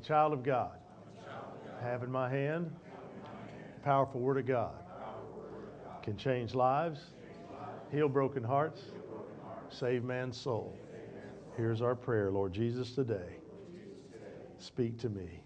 [0.00, 0.78] a child of God.
[1.82, 2.70] Have in my hand
[3.74, 4.72] the powerful Word of God.
[6.02, 7.00] Can change lives,
[7.92, 8.80] heal broken hearts,
[9.68, 10.78] save man's soul.
[11.56, 13.36] Here's our prayer, Lord Jesus, today.
[14.58, 15.42] Speak to me.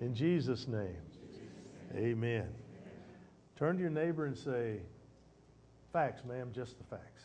[0.00, 0.96] In Jesus' name,
[1.94, 2.48] amen.
[3.58, 4.80] Turn to your neighbor and say,
[5.92, 7.22] Facts, ma'am, just the facts.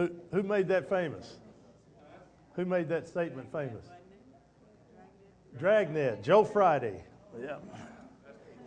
[0.00, 1.36] Who, who made that famous?
[2.54, 3.84] Who made that statement famous?
[5.58, 7.04] Dragnet, Joe Friday.
[7.38, 7.56] Yeah.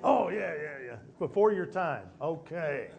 [0.03, 0.95] Oh, yeah, yeah, yeah.
[1.17, 2.03] Before your time.
[2.21, 2.89] Okay.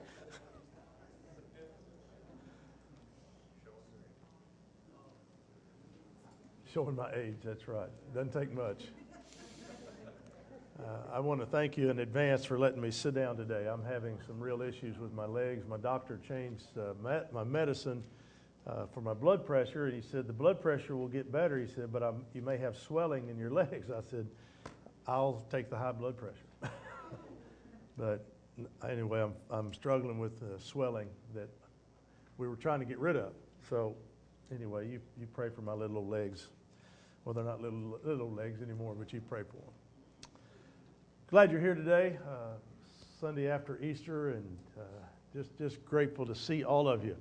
[6.73, 7.91] Showing my age, that's right.
[8.13, 8.87] Doesn't take much.
[10.81, 13.69] Uh, I want to thank you in advance for letting me sit down today.
[13.73, 15.69] I'm having some real issues with my legs.
[15.69, 16.95] My doctor changed uh,
[17.33, 18.03] my medicine
[18.67, 21.59] uh, for my blood pressure, and he said the blood pressure will get better.
[21.59, 23.91] He said, but I'm, you may have swelling in your legs.
[23.91, 24.27] I said,
[25.07, 26.47] I'll take the high blood pressure.
[27.99, 28.25] but
[28.89, 31.49] anyway, I'm, I'm struggling with the swelling that
[32.39, 33.33] we were trying to get rid of.
[33.69, 33.95] So
[34.55, 36.49] anyway, you, you pray for my little old legs.
[37.25, 40.31] Well, they're not little, little legs anymore, but you pray for them.
[41.29, 42.57] Glad you're here today, uh,
[43.21, 44.83] Sunday after Easter, and uh,
[45.33, 47.17] just, just grateful to see all of you.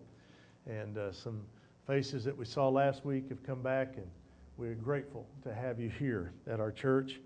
[0.65, 1.41] And uh, some
[1.85, 4.07] faces that we saw last week have come back, and
[4.57, 7.19] we're grateful to have you here at our church.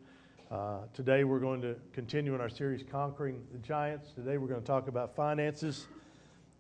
[0.50, 4.12] Uh, today we're going to continue in our series, Conquering the Giants.
[4.14, 5.88] Today we're going to talk about finances.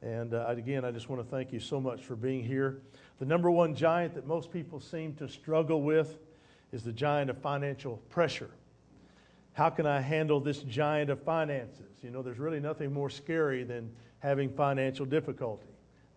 [0.03, 2.83] And uh, again, I just want to thank you so much for being here.
[3.17, 6.20] The number one giant that most people seem to struggle with
[6.72, 8.52] is the giant of financial pressure.
[9.53, 12.03] How can I handle this giant of finances?
[12.03, 13.89] You know, there's really nothing more scary than
[14.20, 15.70] having financial difficulty.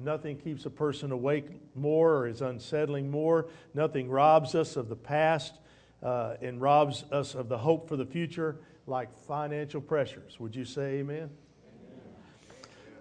[0.02, 3.48] Nothing keeps a person awake more or is unsettling more.
[3.74, 5.58] Nothing robs us of the past
[6.02, 8.56] uh, and robs us of the hope for the future
[8.86, 10.40] like financial pressures.
[10.40, 11.28] Would you say amen?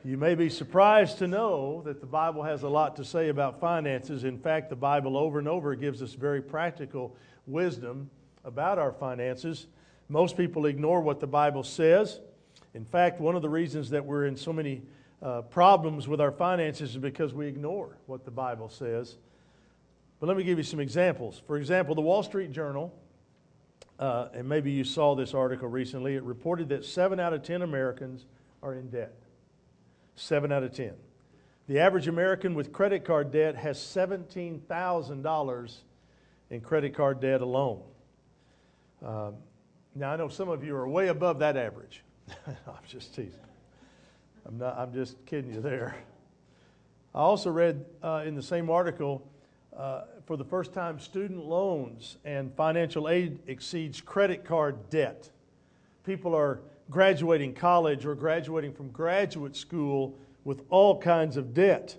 [0.03, 3.59] You may be surprised to know that the Bible has a lot to say about
[3.59, 4.23] finances.
[4.23, 7.15] In fact, the Bible over and over gives us very practical
[7.47, 8.09] wisdom
[8.45, 9.67] about our finances.
[10.07, 12.19] Most people ignore what the Bible says.
[12.73, 14.83] In fact, one of the reasons that we're in so many
[15.21, 19.17] uh, problems with our finances is because we ignore what the Bible says.
[20.19, 21.41] But let me give you some examples.
[21.45, 22.93] For example, the Wall Street Journal,
[23.99, 27.61] uh, and maybe you saw this article recently, it reported that 7 out of 10
[27.61, 28.25] Americans
[28.63, 29.13] are in debt.
[30.15, 30.93] 7 out of 10.
[31.67, 35.73] The average American with credit card debt has $17,000
[36.49, 37.81] in credit card debt alone.
[39.05, 39.35] Um,
[39.95, 42.03] now, I know some of you are way above that average.
[42.47, 42.55] I'm
[42.87, 43.48] just teasing.
[44.49, 45.95] I'm, not, I'm just kidding you there.
[47.13, 49.21] I also read uh, in the same article
[49.77, 55.29] uh, for the first time, student loans and financial aid exceeds credit card debt.
[56.03, 61.95] People are graduating college or graduating from graduate school with all kinds of debt.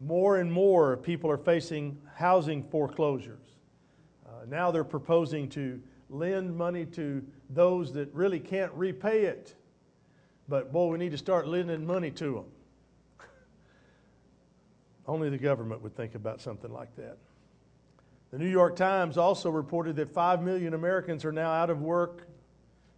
[0.00, 3.44] More and more people are facing housing foreclosures.
[4.26, 5.78] Uh, now they're proposing to
[6.08, 9.54] lend money to those that really can't repay it.
[10.48, 12.44] But boy, we need to start lending money to them.
[15.06, 17.16] Only the government would think about something like that.
[18.30, 22.26] The New York Times also reported that 5 million Americans are now out of work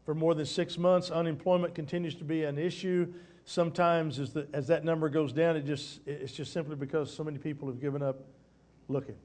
[0.05, 1.11] for more than six months.
[1.11, 3.13] Unemployment continues to be an issue.
[3.45, 7.23] Sometimes, as, the, as that number goes down, it just, it's just simply because so
[7.23, 8.21] many people have given up
[8.89, 9.17] looking.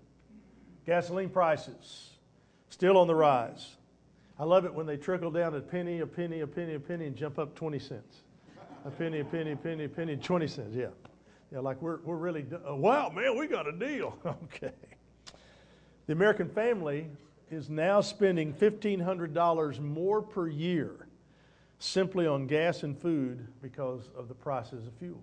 [0.85, 2.09] Gasoline prices
[2.69, 3.77] still on the rise.
[4.41, 7.05] I love it when they trickle down a penny, a penny, a penny, a penny,
[7.05, 8.23] and jump up 20 cents.
[8.85, 10.75] A penny, a penny, a penny, a penny, 20 cents.
[10.75, 10.87] Yeah.
[11.51, 14.17] Yeah, like we're, we're really, uh, wow, man, we got a deal.
[14.25, 14.71] okay.
[16.07, 17.05] The American family
[17.51, 21.05] is now spending $1,500 more per year
[21.77, 25.21] simply on gas and food because of the prices of fuel.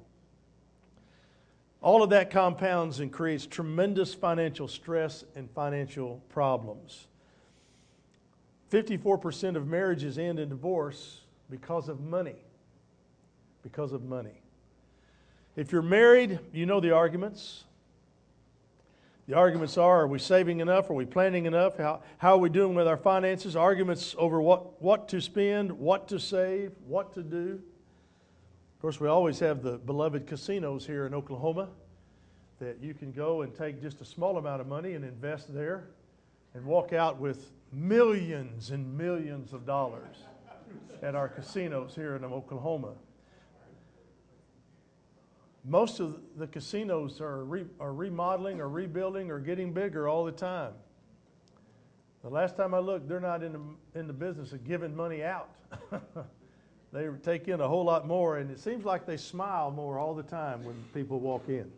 [1.83, 7.09] All of that compounds and creates tremendous financial stress and financial problems.
[8.71, 12.37] 54% of marriages end in divorce because of money.
[13.63, 14.43] Because of money.
[15.57, 17.65] If you're married, you know the arguments.
[19.27, 20.89] The arguments are are we saving enough?
[20.89, 21.77] Are we planning enough?
[21.77, 23.57] How, how are we doing with our finances?
[23.57, 27.61] Arguments over what, what to spend, what to save, what to do.
[28.77, 31.69] Of course, we always have the beloved casinos here in Oklahoma
[32.61, 35.89] that you can go and take just a small amount of money and invest there
[36.55, 40.17] and walk out with millions and millions of dollars
[41.03, 42.93] at our casinos here in Oklahoma.
[45.65, 50.33] most of the casinos are, re, are remodeling or rebuilding or getting bigger all the
[50.33, 50.73] time.
[52.23, 55.23] The last time I looked, they're not in the, in the business of giving money
[55.23, 55.51] out.
[56.93, 60.15] they take in a whole lot more, and it seems like they smile more all
[60.15, 61.71] the time when people walk in.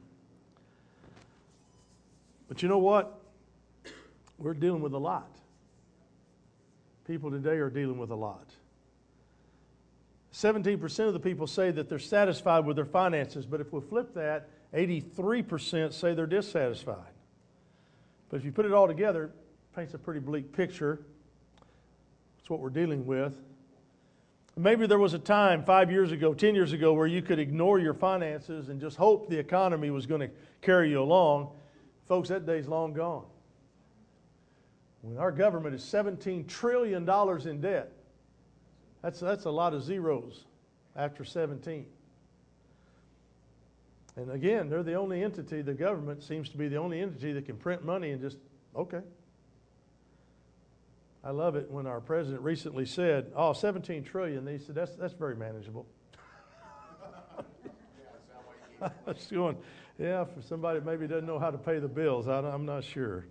[2.48, 3.20] But you know what?
[4.38, 5.39] We're dealing with a lot.
[7.06, 8.48] People today are dealing with a lot.
[10.32, 14.14] 17% of the people say that they're satisfied with their finances, but if we flip
[14.14, 17.12] that, 83% say they're dissatisfied.
[18.28, 19.32] But if you put it all together, it
[19.74, 21.00] paints a pretty bleak picture.
[22.38, 23.36] That's what we're dealing with.
[24.56, 27.78] Maybe there was a time five years ago, 10 years ago, where you could ignore
[27.78, 30.30] your finances and just hope the economy was going to
[30.60, 31.50] carry you along.
[32.06, 33.24] Folks, that day's long gone.
[35.02, 37.08] When our government is $17 trillion
[37.48, 37.92] in debt,
[39.02, 40.44] that's, that's a lot of zeros
[40.94, 41.86] after 17.
[44.16, 47.46] And again, they're the only entity, the government seems to be the only entity that
[47.46, 48.36] can print money and just,
[48.76, 49.00] okay.
[51.22, 54.46] I love it when our president recently said, oh, 17 trillion.
[54.46, 55.86] He said, that's, that's very manageable.
[58.82, 59.56] I was going,
[59.98, 62.84] yeah, for somebody that maybe doesn't know how to pay the bills, I, I'm not
[62.84, 63.26] sure.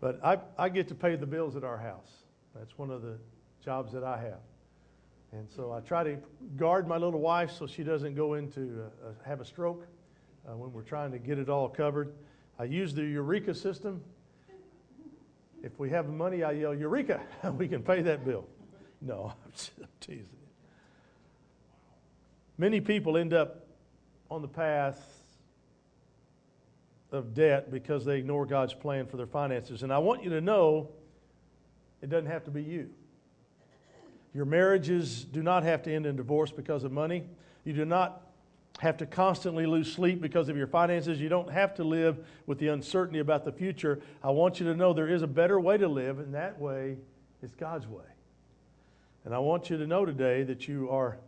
[0.00, 2.10] But I, I get to pay the bills at our house.
[2.54, 3.18] That's one of the
[3.64, 4.40] jobs that I have.
[5.32, 6.16] And so I try to
[6.56, 9.86] guard my little wife so she doesn't go into uh, uh, have a stroke
[10.48, 12.12] uh, when we're trying to get it all covered.
[12.58, 14.02] I use the Eureka system.
[15.62, 17.20] If we have money, I yell, Eureka,
[17.56, 18.48] we can pay that bill.
[19.00, 20.26] No, I'm teasing.
[22.58, 23.66] Many people end up
[24.30, 25.19] on the path
[27.12, 29.82] of debt because they ignore God's plan for their finances.
[29.82, 30.90] And I want you to know
[32.02, 32.90] it doesn't have to be you.
[34.32, 37.24] Your marriages do not have to end in divorce because of money.
[37.64, 38.22] You do not
[38.78, 41.20] have to constantly lose sleep because of your finances.
[41.20, 44.00] You don't have to live with the uncertainty about the future.
[44.22, 46.96] I want you to know there is a better way to live, and that way
[47.42, 48.04] is God's way.
[49.24, 51.18] And I want you to know today that you are,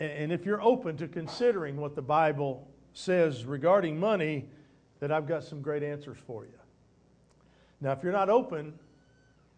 [0.00, 4.46] and if you're open to considering what the Bible says regarding money,
[5.00, 6.58] that I've got some great answers for you.
[7.80, 8.74] Now, if you're not open,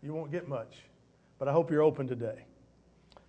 [0.02, 0.76] you won't get much,
[1.38, 2.44] but I hope you're open today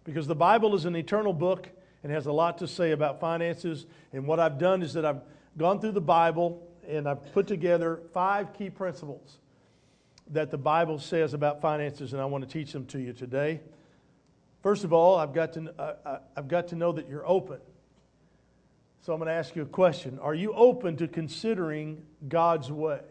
[0.04, 1.70] because the Bible is an eternal book
[2.04, 3.86] and has a lot to say about finances.
[4.14, 5.22] And what I've done is that I've
[5.58, 9.38] gone through the Bible and I've put together five key principles
[10.32, 13.62] that the Bible says about finances, and I want to teach them to you today.
[14.62, 17.60] First of all, I've got to, uh, I've got to know that you're open.
[19.02, 23.02] So I'm going to ask you a question Are you open to considering God's way?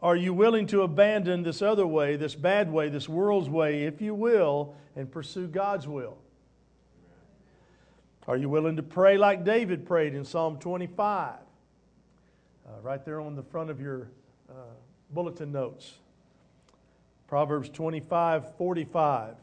[0.00, 4.02] Are you willing to abandon this other way, this bad way, this world's way, if
[4.02, 6.18] you will, and pursue God's will?
[8.28, 11.36] Are you willing to pray like David prayed in Psalm 25?
[12.66, 14.10] Uh, right there on the front of your
[14.50, 14.54] uh,
[15.10, 15.94] bulletin notes.
[17.26, 19.34] Proverbs 25 45.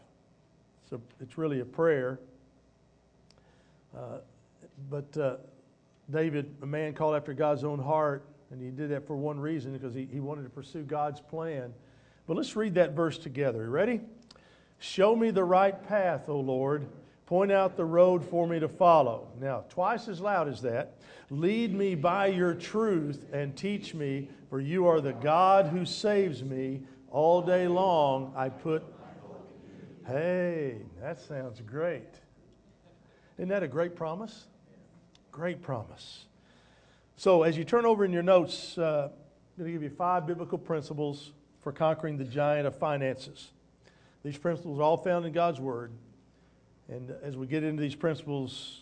[0.89, 2.19] So it's really a prayer.
[4.89, 5.35] But uh,
[6.09, 9.73] David, a man called after God's own heart, and he did that for one reason
[9.73, 11.73] because he, he wanted to pursue God's plan.
[12.27, 13.63] But let's read that verse together.
[13.63, 14.01] You ready?
[14.79, 16.85] Show me the right path, O Lord.
[17.25, 19.27] Point out the road for me to follow.
[19.39, 20.97] Now, twice as loud as that.
[21.29, 26.43] Lead me by your truth and teach me, for you are the God who saves
[26.43, 26.81] me.
[27.09, 28.83] All day long I put.
[30.05, 32.22] Hey, that sounds great.
[33.37, 34.45] Isn't that a great promise?
[35.31, 36.25] Great promise.
[37.15, 40.27] So, as you turn over in your notes, uh, I'm going to give you five
[40.27, 43.51] biblical principles for conquering the giant of finances.
[44.23, 45.91] These principles are all found in God's Word.
[46.89, 48.81] And as we get into these principles,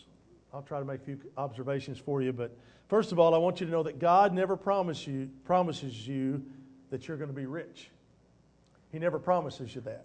[0.52, 2.32] I'll try to make a few observations for you.
[2.32, 2.56] But
[2.88, 6.42] first of all, I want you to know that God never promise you, promises you
[6.90, 7.90] that you're going to be rich.
[8.90, 10.04] He never promises you that.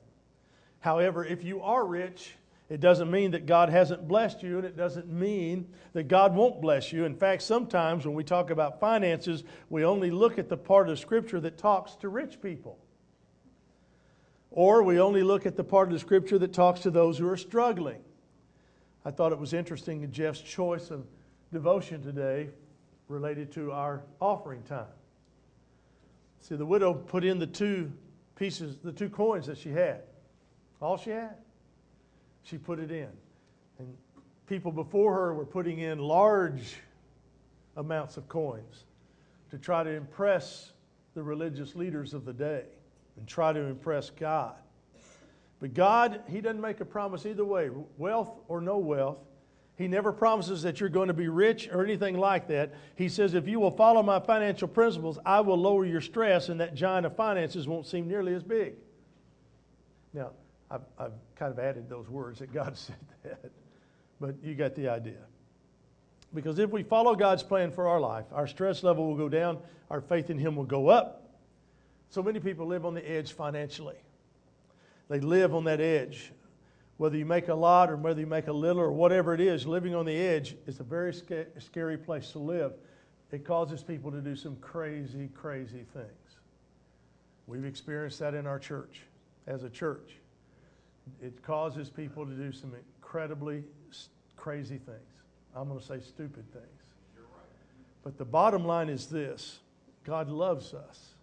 [0.79, 2.35] However, if you are rich,
[2.69, 6.61] it doesn't mean that God hasn't blessed you, and it doesn't mean that God won't
[6.61, 7.05] bless you.
[7.05, 10.99] In fact, sometimes when we talk about finances, we only look at the part of
[10.99, 12.77] Scripture that talks to rich people.
[14.51, 17.29] Or we only look at the part of the Scripture that talks to those who
[17.29, 18.01] are struggling.
[19.05, 21.05] I thought it was interesting in Jeff's choice of
[21.53, 22.49] devotion today
[23.07, 24.87] related to our offering time.
[26.41, 27.93] See, the widow put in the two
[28.35, 30.01] pieces, the two coins that she had.
[30.81, 31.37] All she had
[32.47, 33.09] she put it in.
[33.79, 33.93] And
[34.47, 36.77] people before her were putting in large
[37.75, 38.85] amounts of coins
[39.51, 40.71] to try to impress
[41.13, 42.63] the religious leaders of the day
[43.17, 44.55] and try to impress God.
[45.59, 49.17] But God, He doesn't make a promise either way, wealth or no wealth.
[49.77, 52.73] He never promises that you're going to be rich or anything like that.
[52.95, 56.59] He says, if you will follow my financial principles, I will lower your stress, and
[56.61, 58.73] that giant of finances won't seem nearly as big.
[60.13, 60.31] Now,
[60.69, 63.51] I've, I've kind of added those words that God said that,
[64.19, 65.23] but you got the idea.
[66.33, 69.59] Because if we follow God's plan for our life, our stress level will go down,
[69.89, 71.23] our faith in Him will go up.
[72.09, 73.95] So many people live on the edge financially.
[75.09, 76.31] They live on that edge
[76.97, 79.65] whether you make a lot or whether you make a little or whatever it is,
[79.65, 82.73] living on the edge is a very scary place to live.
[83.31, 86.39] It causes people to do some crazy, crazy things.
[87.45, 89.01] We've experienced that in our church
[89.45, 90.17] as a church.
[91.21, 93.63] It causes people to do some incredibly
[94.35, 95.23] crazy things.
[95.55, 96.65] I'm going to say stupid things.
[98.03, 99.59] But the bottom line is this
[100.03, 101.13] God loves us.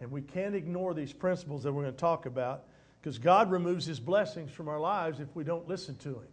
[0.00, 2.64] And we can't ignore these principles that we're going to talk about
[3.00, 6.28] because God removes his blessings from our lives if we don't listen to him.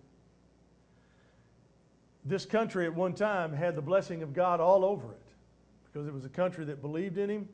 [2.24, 5.27] This country at one time had the blessing of God all over it
[5.86, 7.50] because it was a country that believed in him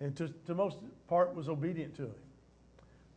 [0.00, 0.78] and to, to most
[1.08, 2.14] part was obedient to him.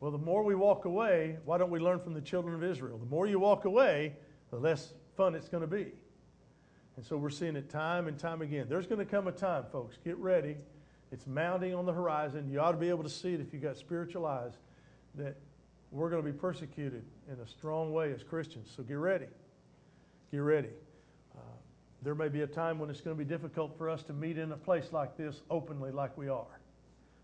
[0.01, 2.97] Well, the more we walk away, why don't we learn from the children of Israel?
[2.97, 4.15] The more you walk away,
[4.49, 5.93] the less fun it's going to be.
[6.97, 8.65] And so we're seeing it time and time again.
[8.67, 10.57] There's going to come a time, folks, get ready.
[11.11, 12.49] It's mounting on the horizon.
[12.49, 14.53] You ought to be able to see it if you've got spiritual eyes
[15.15, 15.37] that
[15.91, 18.71] we're going to be persecuted in a strong way as Christians.
[18.75, 19.27] So get ready.
[20.31, 20.69] Get ready.
[21.37, 21.41] Uh,
[22.01, 24.39] there may be a time when it's going to be difficult for us to meet
[24.39, 26.59] in a place like this openly, like we are.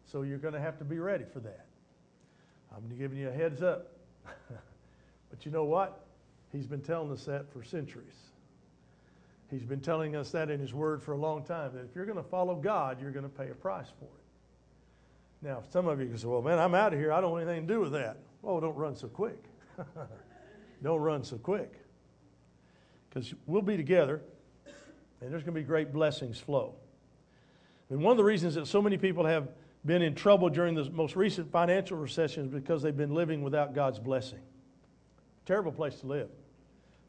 [0.05, 1.66] So you're going to have to be ready for that.
[2.75, 3.93] I'm giving you a heads up.
[4.49, 6.05] but you know what?
[6.51, 8.15] He's been telling us that for centuries.
[9.49, 12.05] He's been telling us that in His Word for a long time that if you're
[12.05, 15.47] going to follow God, you're going to pay a price for it.
[15.47, 17.13] Now, some of you can say, well, man, I'm out of here.
[17.13, 18.17] I don't want anything to do with that.
[18.43, 19.43] Oh, don't run so quick.
[20.83, 21.71] don't run so quick.
[23.09, 24.21] Because we'll be together,
[25.21, 26.75] and there's going to be great blessings flow.
[27.89, 29.47] And one of the reasons that so many people have
[29.87, 33.99] been in trouble during the most recent financial recessions because they've been living without God's
[33.99, 34.41] blessing.
[35.45, 36.29] Terrible place to live.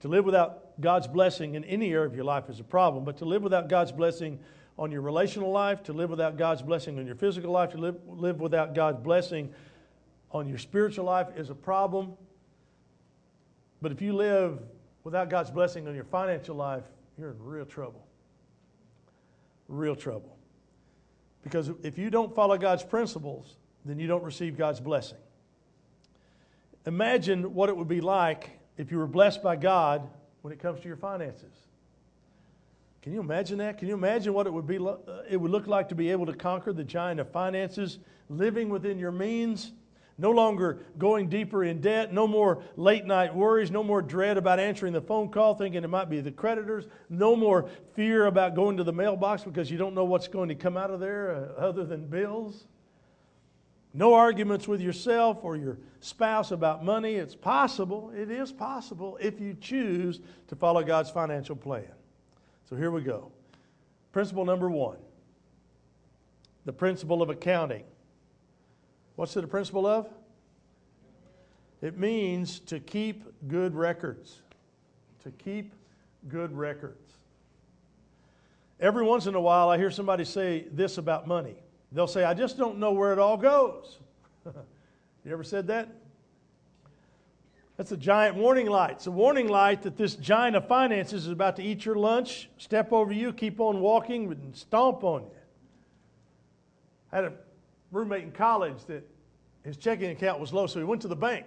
[0.01, 3.19] To live without God's blessing in any area of your life is a problem, but
[3.19, 4.39] to live without God's blessing
[4.79, 7.97] on your relational life, to live without God's blessing on your physical life, to live,
[8.07, 9.53] live without God's blessing
[10.31, 12.13] on your spiritual life is a problem.
[13.83, 14.61] But if you live
[15.03, 16.85] without God's blessing on your financial life,
[17.19, 18.07] you're in real trouble.
[19.67, 20.38] Real trouble.
[21.42, 25.18] Because if you don't follow God's principles, then you don't receive God's blessing.
[26.87, 30.09] Imagine what it would be like if you were blessed by God
[30.42, 31.52] when it comes to your finances.
[33.02, 33.78] Can you imagine that?
[33.78, 34.78] Can you imagine what it would be?
[34.78, 34.97] Uh,
[35.28, 38.99] it would look like to be able to conquer the giant of finances, living within
[38.99, 39.73] your means,
[40.19, 44.59] no longer going deeper in debt, no more late night worries, no more dread about
[44.59, 48.77] answering the phone call thinking it might be the creditors, no more fear about going
[48.77, 51.61] to the mailbox because you don't know what's going to come out of there uh,
[51.61, 52.67] other than bills.
[53.95, 57.15] No arguments with yourself or your spouse about money.
[57.15, 61.91] It's possible, it is possible if you choose to follow God's financial plan.
[62.69, 63.31] So here we go.
[64.13, 64.99] Principle number one
[66.65, 67.83] the principle of accounting.
[69.19, 70.07] What's it a principle of?
[71.83, 74.43] It means to keep good records.
[75.25, 75.73] To keep
[76.29, 77.15] good records.
[78.79, 81.57] Every once in a while, I hear somebody say this about money.
[81.91, 83.99] They'll say, I just don't know where it all goes.
[84.45, 85.89] you ever said that?
[87.77, 88.93] That's a giant warning light.
[88.93, 92.51] It's a warning light that this giant of finances is about to eat your lunch,
[92.57, 95.31] step over you, keep on walking, and stomp on you.
[97.11, 97.33] I had a
[97.92, 99.09] roommate in college that
[99.62, 101.47] his checking account was low, so he went to the bank.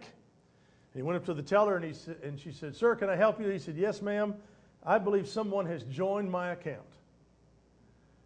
[0.93, 1.93] He went up to the teller and, he,
[2.23, 3.47] and she said, Sir, can I help you?
[3.47, 4.35] He said, Yes, ma'am.
[4.83, 6.79] I believe someone has joined my account.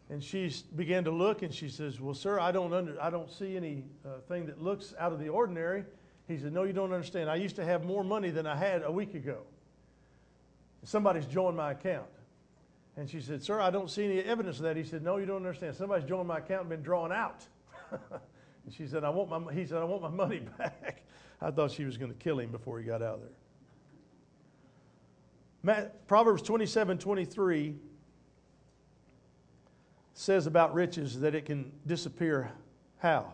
[0.10, 3.32] And she began to look and she says, Well, sir, I don't, under, I don't
[3.32, 5.84] see anything uh, that looks out of the ordinary.
[6.28, 7.30] He said, No, you don't understand.
[7.30, 9.40] I used to have more money than I had a week ago.
[10.84, 12.06] Somebody's joined my account.
[12.98, 14.78] And she said, Sir, I don't see any evidence of that.
[14.78, 15.76] He said, No, you don't understand.
[15.76, 17.46] Somebody's joined my account and been drawn out.
[17.92, 21.04] And she said, I want my, he said, I want my money back.
[21.42, 23.30] I thought she was going to kill him before he got out of there.
[25.64, 27.76] Matt, Proverbs 27 23
[30.14, 32.52] says about riches that it can disappear.
[33.00, 33.34] How?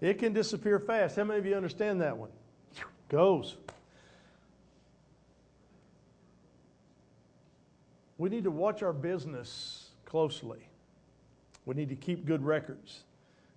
[0.00, 1.16] It can disappear fast.
[1.16, 2.30] How many of you understand that one?
[3.08, 3.56] Goes.
[8.18, 10.68] We need to watch our business closely.
[11.66, 13.02] We need to keep good records.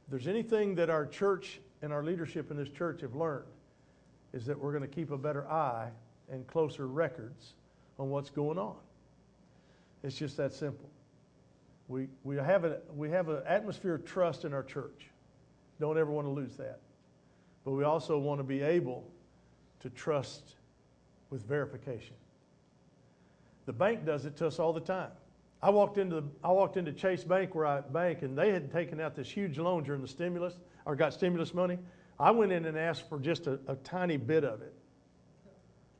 [0.05, 3.45] If there's anything that our church and our leadership in this church have learned,
[4.33, 5.89] is that we're going to keep a better eye
[6.29, 7.53] and closer records
[7.97, 8.75] on what's going on.
[10.03, 10.89] It's just that simple.
[11.87, 15.07] We, we have, a, we have an atmosphere of trust in our church.
[15.79, 16.79] Don't ever want to lose that.
[17.65, 19.03] But we also want to be able
[19.81, 20.55] to trust
[21.29, 22.15] with verification.
[23.65, 25.11] The bank does it to us all the time.
[25.61, 28.71] I walked into the, I walked into Chase Bank where I bank, and they had
[28.71, 31.77] taken out this huge loan during the stimulus or got stimulus money.
[32.19, 34.73] I went in and asked for just a, a tiny bit of it,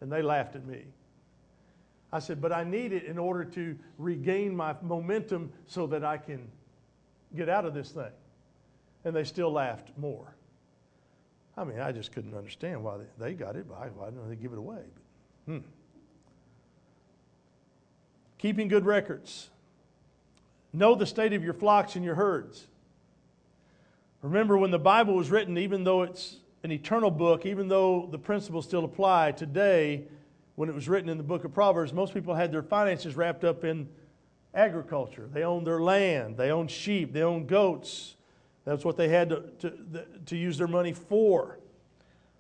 [0.01, 0.85] and they laughed at me.
[2.11, 6.17] I said, but I need it in order to regain my momentum so that I
[6.17, 6.47] can
[7.35, 8.11] get out of this thing.
[9.05, 10.35] And they still laughed more.
[11.55, 14.53] I mean, I just couldn't understand why they, got it, but why didn't they give
[14.53, 14.81] it away?
[15.45, 15.59] But, hmm.
[18.39, 19.49] Keeping good records.
[20.73, 22.65] Know the state of your flocks and your herds.
[24.21, 28.17] Remember, when the Bible was written, even though it's an eternal book, even though the
[28.17, 30.03] principles still apply today,
[30.55, 33.45] when it was written in the book of Proverbs, most people had their finances wrapped
[33.45, 33.87] up in
[34.53, 35.29] agriculture.
[35.31, 38.15] They owned their land, they owned sheep, they owned goats.
[38.65, 41.58] That's what they had to, to, to use their money for.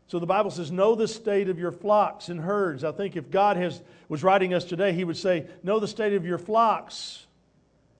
[0.09, 2.83] So the Bible says, Know the state of your flocks and herds.
[2.83, 6.13] I think if God has, was writing us today, He would say, Know the state
[6.13, 7.27] of your flocks.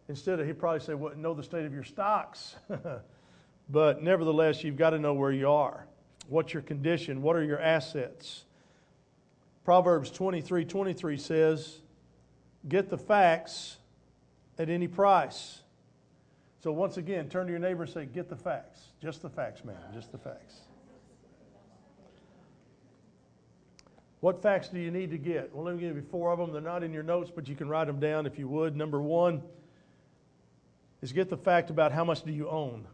[0.10, 2.56] Instead of, He'd probably say, well, Know the state of your stocks.
[3.70, 5.86] but nevertheless, you've got to know where you are.
[6.28, 7.22] What's your condition?
[7.22, 8.44] What are your assets?
[9.64, 11.78] Proverbs 23 23 says,
[12.68, 13.78] Get the facts
[14.58, 15.60] at any price.
[16.64, 18.82] So, once again, turn to your neighbor and say, Get the facts.
[19.00, 19.78] Just the facts, man.
[19.94, 20.56] Just the facts.
[24.22, 25.54] What facts do you need to get?
[25.54, 26.52] Well, let me give you four of them.
[26.52, 28.76] They're not in your notes, but you can write them down if you would.
[28.76, 29.42] Number one
[31.02, 32.86] is get the fact about how much do you own.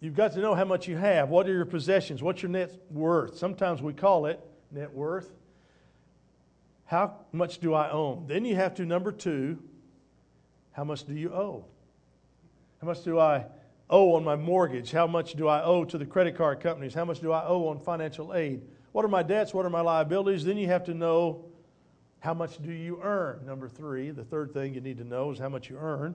[0.00, 1.28] You've got to know how much you have.
[1.28, 2.20] What are your possessions?
[2.20, 3.38] What's your net worth?
[3.38, 4.40] Sometimes we call it
[4.72, 5.30] net worth.
[6.86, 8.26] How much do I own?
[8.26, 9.62] Then you have to, number two,
[10.72, 11.64] how much do you owe?
[12.80, 13.46] How much do I
[13.88, 14.90] owe on my mortgage?
[14.90, 16.94] How much do I owe to the credit card companies?
[16.94, 18.62] How much do I owe on financial aid?
[18.92, 19.52] What are my debts?
[19.52, 20.44] What are my liabilities?
[20.44, 21.46] Then you have to know
[22.20, 23.44] how much do you earn?
[23.44, 26.14] Number three, the third thing you need to know is how much you earn.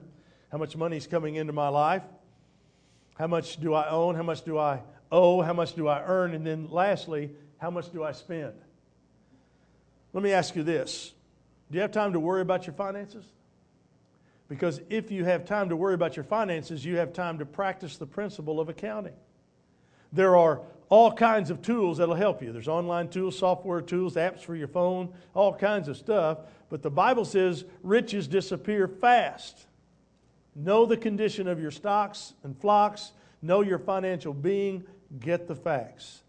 [0.50, 2.02] How much money is coming into my life?
[3.18, 4.14] How much do I own?
[4.14, 4.80] How much do I
[5.12, 5.42] owe?
[5.42, 6.34] How much do I earn?
[6.34, 8.54] And then lastly, how much do I spend?
[10.12, 11.12] Let me ask you this
[11.70, 13.26] Do you have time to worry about your finances?
[14.48, 17.98] Because if you have time to worry about your finances, you have time to practice
[17.98, 19.12] the principle of accounting.
[20.10, 22.52] There are all kinds of tools that'll help you.
[22.52, 26.38] There's online tools, software tools, apps for your phone, all kinds of stuff.
[26.70, 29.66] But the Bible says riches disappear fast.
[30.54, 34.84] Know the condition of your stocks and flocks, know your financial being,
[35.20, 36.22] get the facts.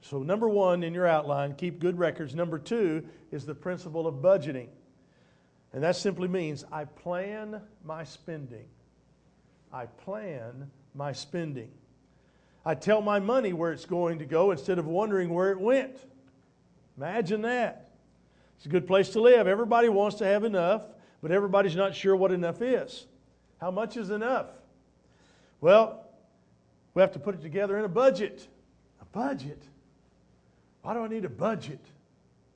[0.00, 2.34] So, number one in your outline, keep good records.
[2.34, 4.68] Number two is the principle of budgeting.
[5.72, 8.64] And that simply means I plan my spending.
[9.72, 11.70] I plan my spending.
[12.68, 15.96] I tell my money where it's going to go instead of wondering where it went.
[16.98, 17.88] Imagine that.
[18.58, 19.46] It's a good place to live.
[19.46, 20.82] Everybody wants to have enough,
[21.22, 23.06] but everybody's not sure what enough is.
[23.58, 24.48] How much is enough?
[25.62, 26.04] Well,
[26.92, 28.46] we have to put it together in a budget.
[29.00, 29.62] A budget.
[30.82, 31.80] Why do I need a budget?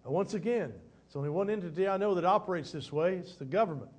[0.04, 0.74] Once again,
[1.06, 3.90] it's only one entity I know that operates this way it's the government.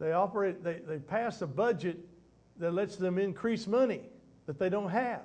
[0.00, 2.00] They operate, they, they pass a budget
[2.58, 4.00] that lets them increase money
[4.52, 5.22] that they don't have.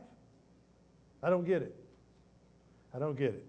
[1.21, 1.75] I don't get it.
[2.95, 3.45] I don't get it.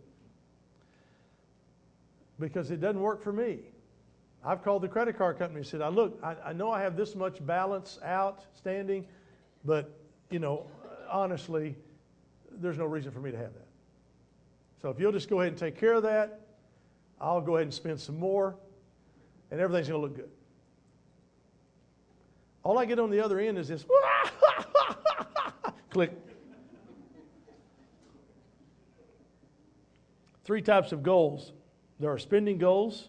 [2.41, 3.59] Because it doesn't work for me.
[4.45, 6.97] I've called the credit card company and said, I look, I, I know I have
[6.97, 9.07] this much balance outstanding,
[9.65, 9.97] but
[10.31, 10.67] you know,
[11.09, 11.77] honestly,
[12.61, 13.67] there's no reason for me to have that.
[14.83, 16.41] So if you'll just go ahead and take care of that,
[17.21, 18.57] I'll go ahead and spend some more,
[19.53, 20.31] and everything's to look good.
[22.65, 23.85] All I get on the other end is this
[25.91, 26.13] click.
[30.45, 31.53] Three types of goals
[32.01, 33.09] there are spending goals.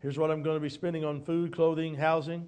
[0.00, 2.46] Here's what I'm going to be spending on food, clothing, housing.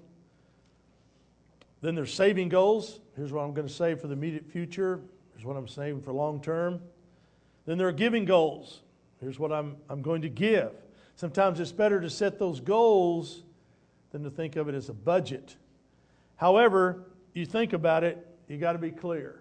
[1.81, 2.99] Then there's saving goals.
[3.15, 5.01] Here's what I'm going to save for the immediate future.
[5.33, 6.81] Here's what I'm saving for long term.
[7.65, 8.81] Then there are giving goals.
[9.19, 10.71] Here's what I'm, I'm going to give.
[11.15, 13.43] Sometimes it's better to set those goals
[14.11, 15.55] than to think of it as a budget.
[16.37, 19.38] However, you think about it, you got to be clear.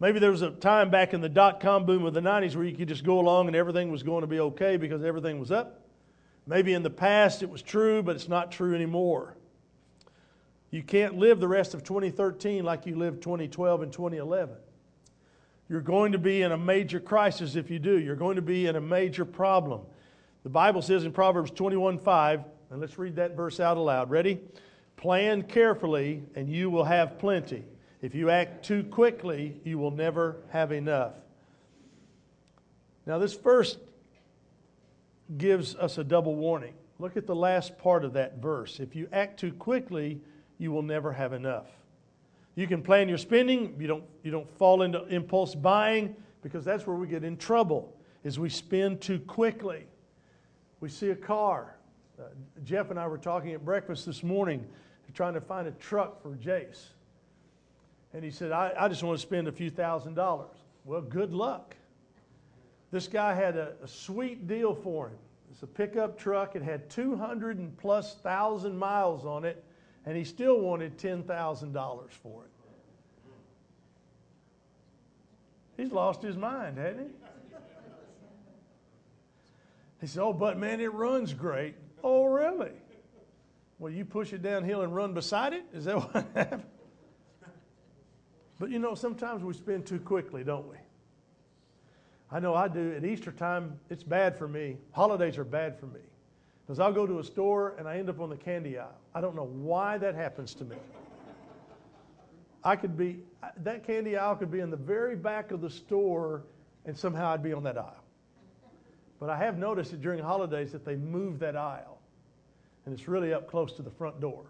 [0.00, 2.64] Maybe there was a time back in the dot com boom of the 90s where
[2.64, 5.52] you could just go along and everything was going to be okay because everything was
[5.52, 5.82] up.
[6.46, 9.36] Maybe in the past it was true, but it's not true anymore.
[10.70, 14.56] You can't live the rest of 2013 like you lived 2012 and 2011.
[15.68, 17.98] You're going to be in a major crisis if you do.
[17.98, 19.82] You're going to be in a major problem.
[20.44, 24.10] The Bible says in Proverbs 21 5, and let's read that verse out aloud.
[24.10, 24.40] Ready?
[24.96, 27.64] Plan carefully, and you will have plenty.
[28.02, 31.14] If you act too quickly, you will never have enough.
[33.06, 33.76] Now, this verse
[35.36, 36.74] gives us a double warning.
[36.98, 38.80] Look at the last part of that verse.
[38.80, 40.20] If you act too quickly,
[40.58, 41.66] you will never have enough.
[42.54, 46.86] You can plan your spending, you don't, you don't fall into impulse buying because that's
[46.86, 49.86] where we get in trouble is we spend too quickly.
[50.80, 51.76] We see a car.
[52.18, 52.24] Uh,
[52.64, 54.66] Jeff and I were talking at breakfast this morning
[55.12, 56.90] trying to find a truck for Jace.
[58.12, 60.56] And he said, I, I just want to spend a few thousand dollars.
[60.84, 61.76] Well, good luck.
[62.90, 65.18] This guy had a, a sweet deal for him.
[65.50, 66.56] It's a pickup truck.
[66.56, 69.62] It had 200 and plus thousand miles on it,
[70.06, 72.50] and he still wanted $10,000 for it.
[75.76, 77.14] He's lost his mind, hasn't he?
[80.00, 81.74] He said, Oh, but man, it runs great.
[82.02, 82.72] Oh, really?
[83.78, 85.64] Well, you push it downhill and run beside it?
[85.72, 86.64] Is that what happened?
[88.60, 90.76] But you know, sometimes we spend too quickly, don't we?
[92.30, 92.92] I know I do.
[92.94, 94.76] At Easter time, it's bad for me.
[94.92, 96.00] Holidays are bad for me.
[96.66, 99.00] Because I'll go to a store and I end up on the candy aisle.
[99.14, 100.76] I don't know why that happens to me.
[102.62, 103.20] I could be,
[103.62, 106.44] that candy aisle could be in the very back of the store
[106.84, 108.04] and somehow I'd be on that aisle.
[109.18, 111.98] But I have noticed that during holidays that they move that aisle
[112.84, 114.44] and it's really up close to the front door.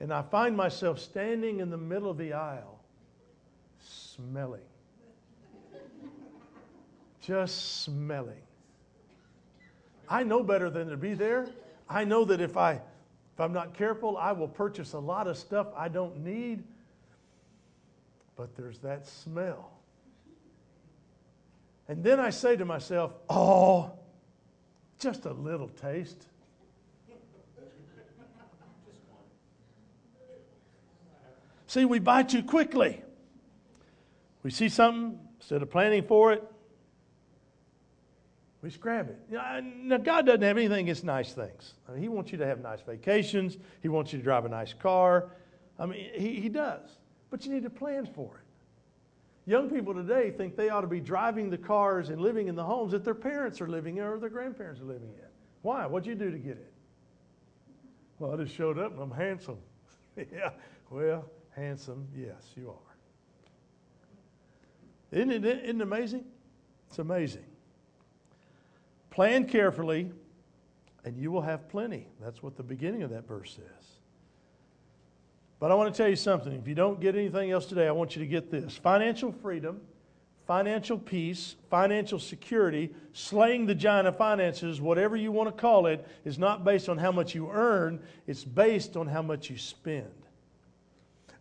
[0.00, 2.77] And I find myself standing in the middle of the aisle
[4.18, 4.60] smelling
[7.28, 8.40] just smelling.
[10.08, 11.46] I know better than to be there.
[11.86, 15.36] I know that if I if I'm not careful, I will purchase a lot of
[15.36, 16.64] stuff I don't need.
[18.34, 19.70] But there's that smell.
[21.86, 23.92] And then I say to myself, "Oh,
[24.98, 26.28] just a little taste."
[31.66, 33.02] See, we buy too quickly.
[34.48, 36.42] We see something, instead of planning for it,
[38.62, 39.18] we scrap it.
[39.30, 41.74] Now, God doesn't have anything against nice things.
[41.86, 43.58] I mean, he wants you to have nice vacations.
[43.82, 45.32] He wants you to drive a nice car.
[45.78, 46.88] I mean, he, he does.
[47.28, 49.50] But you need to plan for it.
[49.50, 52.64] Young people today think they ought to be driving the cars and living in the
[52.64, 55.28] homes that their parents are living in or their grandparents are living in.
[55.60, 55.84] Why?
[55.84, 56.72] What'd you do to get it?
[58.18, 59.58] Well, I just showed up and I'm handsome.
[60.16, 60.52] yeah,
[60.88, 62.87] well, handsome, yes, you are.
[65.10, 66.24] Isn't it, isn't it amazing?
[66.88, 67.44] It's amazing.
[69.10, 70.12] Plan carefully,
[71.04, 72.06] and you will have plenty.
[72.20, 73.98] That's what the beginning of that verse says.
[75.60, 76.52] But I want to tell you something.
[76.52, 79.80] If you don't get anything else today, I want you to get this financial freedom,
[80.46, 86.06] financial peace, financial security, slaying the giant of finances, whatever you want to call it,
[86.24, 90.12] is not based on how much you earn, it's based on how much you spend.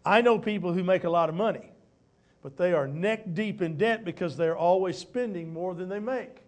[0.04, 1.70] I know people who make a lot of money,
[2.42, 6.44] but they are neck deep in debt because they're always spending more than they make.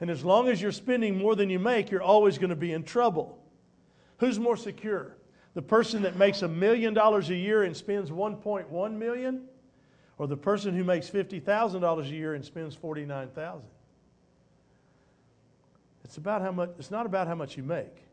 [0.00, 2.72] And as long as you're spending more than you make, you're always going to be
[2.72, 3.38] in trouble.
[4.18, 5.16] Who's more secure?
[5.54, 9.44] The person that makes a million dollars a year and spends 1.1 million?
[10.18, 13.62] Or the person who makes $50,000 a year and spends 49,000?
[16.04, 18.04] It's about how much it's not about how much you make.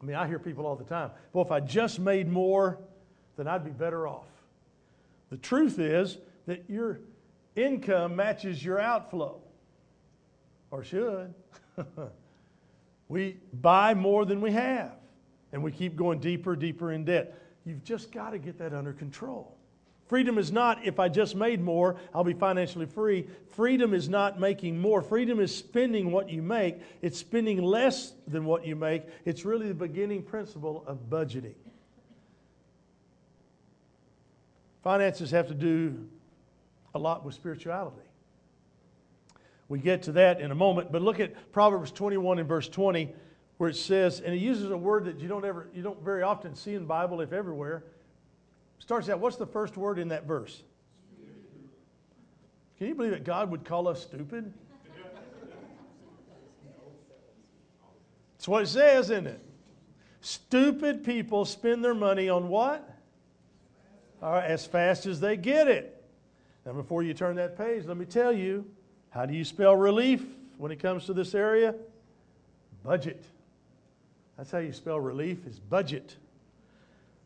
[0.00, 2.78] I mean, I hear people all the time, well, if I just made more,
[3.36, 4.26] then I'd be better off.
[5.30, 7.00] The truth is that your
[7.56, 9.40] income matches your outflow
[10.70, 11.34] or should.
[13.08, 14.92] we buy more than we have,
[15.52, 17.38] and we keep going deeper, deeper in debt.
[17.64, 19.56] You've just got to get that under control.
[20.06, 23.26] Freedom is not if I just made more, I'll be financially free.
[23.56, 25.02] Freedom is not making more.
[25.02, 26.76] Freedom is spending what you make.
[27.02, 29.02] It's spending less than what you make.
[29.24, 31.54] It's really the beginning principle of budgeting.
[34.86, 36.06] Finances have to do
[36.94, 38.06] a lot with spirituality.
[39.66, 43.12] We get to that in a moment, but look at Proverbs 21 and verse 20
[43.56, 46.22] where it says, and it uses a word that you don't ever you don't very
[46.22, 47.82] often see in the Bible if everywhere.
[48.78, 50.62] Starts out, what's the first word in that verse?
[52.78, 54.54] Can you believe that God would call us stupid?
[58.36, 59.40] That's what it says, isn't it?
[60.20, 62.95] Stupid people spend their money on what?
[64.22, 65.92] All right, as fast as they get it.
[66.64, 68.64] Now, before you turn that page, let me tell you
[69.10, 70.24] how do you spell relief
[70.58, 71.74] when it comes to this area?
[72.82, 73.22] Budget.
[74.36, 76.16] That's how you spell relief is budget.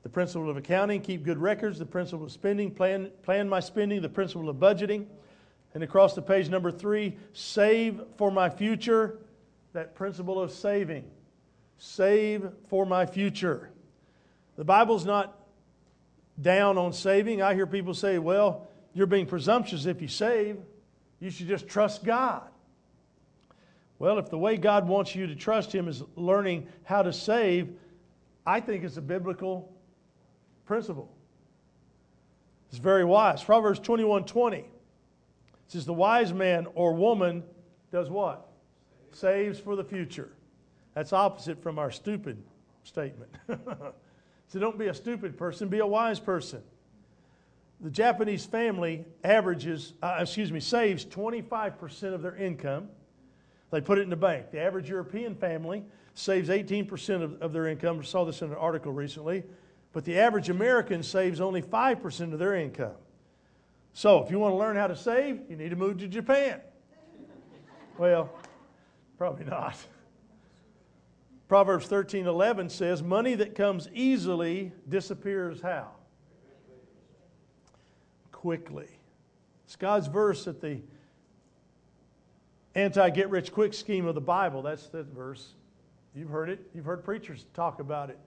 [0.03, 4.00] the principle of accounting, keep good records, the principle of spending, plan, plan my spending,
[4.00, 5.07] the principle of budgeting.
[5.74, 9.18] And across the page, number three, save for my future,
[9.72, 11.05] that principle of saving.
[11.79, 13.70] Save for my future.
[14.57, 15.39] The Bible's not
[16.40, 17.42] down on saving.
[17.42, 20.59] I hear people say, well, you're being presumptuous if you save.
[21.20, 22.48] You should just trust God.
[23.98, 27.68] Well, if the way God wants you to trust Him is learning how to save,
[28.46, 29.70] I think it's a biblical
[30.64, 31.12] principle.
[32.70, 33.44] It's very wise.
[33.44, 34.64] Proverbs 21 20
[35.68, 37.42] says, The wise man or woman
[37.92, 38.48] does what?
[39.12, 40.31] Saves for the future.
[40.94, 42.42] That's opposite from our stupid
[42.85, 43.31] statement.
[44.50, 46.62] so don't be a stupid person, be a wise person.
[47.80, 52.88] The Japanese family averages, uh, excuse me, saves 25% of their income
[53.70, 54.50] they put it in the bank.
[54.50, 55.84] The average European family
[56.14, 58.00] saves 18% of, of their income.
[58.00, 59.44] I saw this in an article recently.
[59.92, 62.94] But the average American saves only 5% of their income.
[63.92, 66.60] So if you want to learn how to save, you need to move to Japan.
[67.98, 68.30] Well,
[69.18, 69.76] probably not.
[71.50, 75.88] Proverbs 13 11 says, Money that comes easily disappears how?
[78.30, 78.86] Quickly.
[79.64, 80.80] It's God's verse at the
[82.76, 84.62] anti get rich quick scheme of the Bible.
[84.62, 85.54] That's that verse.
[86.14, 86.70] You've heard it.
[86.72, 88.18] You've heard preachers talk about it.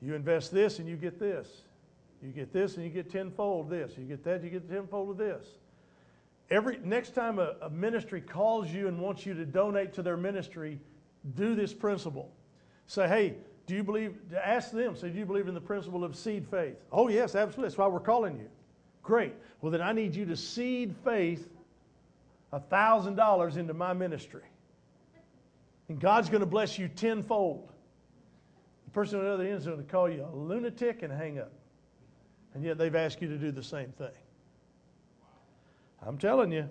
[0.00, 1.48] You invest this and you get this.
[2.22, 3.98] You get this and you get tenfold this.
[3.98, 5.44] You get that, you get tenfold of this.
[6.50, 10.16] Every next time a, a ministry calls you and wants you to donate to their
[10.16, 10.78] ministry,
[11.34, 12.30] do this principle.
[12.86, 13.34] Say, hey,
[13.66, 16.76] do you believe, ask them, say, do you believe in the principle of seed faith?
[16.92, 17.68] Oh, yes, absolutely.
[17.68, 18.48] That's why we're calling you.
[19.02, 19.34] Great.
[19.60, 21.48] Well, then I need you to seed faith
[22.52, 24.42] $1,000 into my ministry.
[25.88, 27.70] And God's going to bless you tenfold.
[28.84, 31.38] The person on the other end is going to call you a lunatic and hang
[31.38, 31.52] up.
[32.54, 34.12] And yet they've asked you to do the same thing.
[36.06, 36.68] I'm telling you,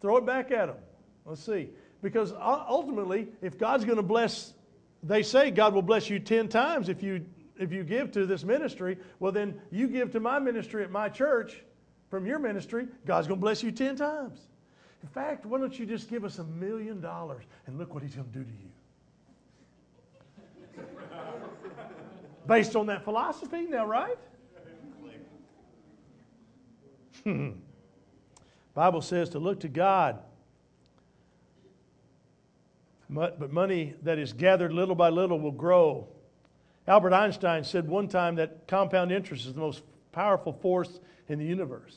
[0.00, 0.76] throw it back at them.
[1.24, 1.70] Let's see.
[2.02, 4.54] Because ultimately, if God's going to bless,
[5.02, 7.24] they say God will bless you 10 times if you
[7.58, 11.08] if you give to this ministry, well, then you give to my ministry at my
[11.08, 11.62] church
[12.10, 14.40] from your ministry, God's going to bless you 10 times.
[15.02, 18.14] In fact, why don't you just give us a million dollars and look what he's
[18.14, 18.50] going to do to
[20.78, 20.84] you?
[22.46, 24.18] Based on that philosophy, now, right?
[27.24, 27.50] Hmm.
[28.74, 30.18] Bible says to look to God.
[33.14, 36.08] But money that is gathered little by little will grow.
[36.88, 41.44] Albert Einstein said one time that compound interest is the most powerful force in the
[41.44, 41.96] universe.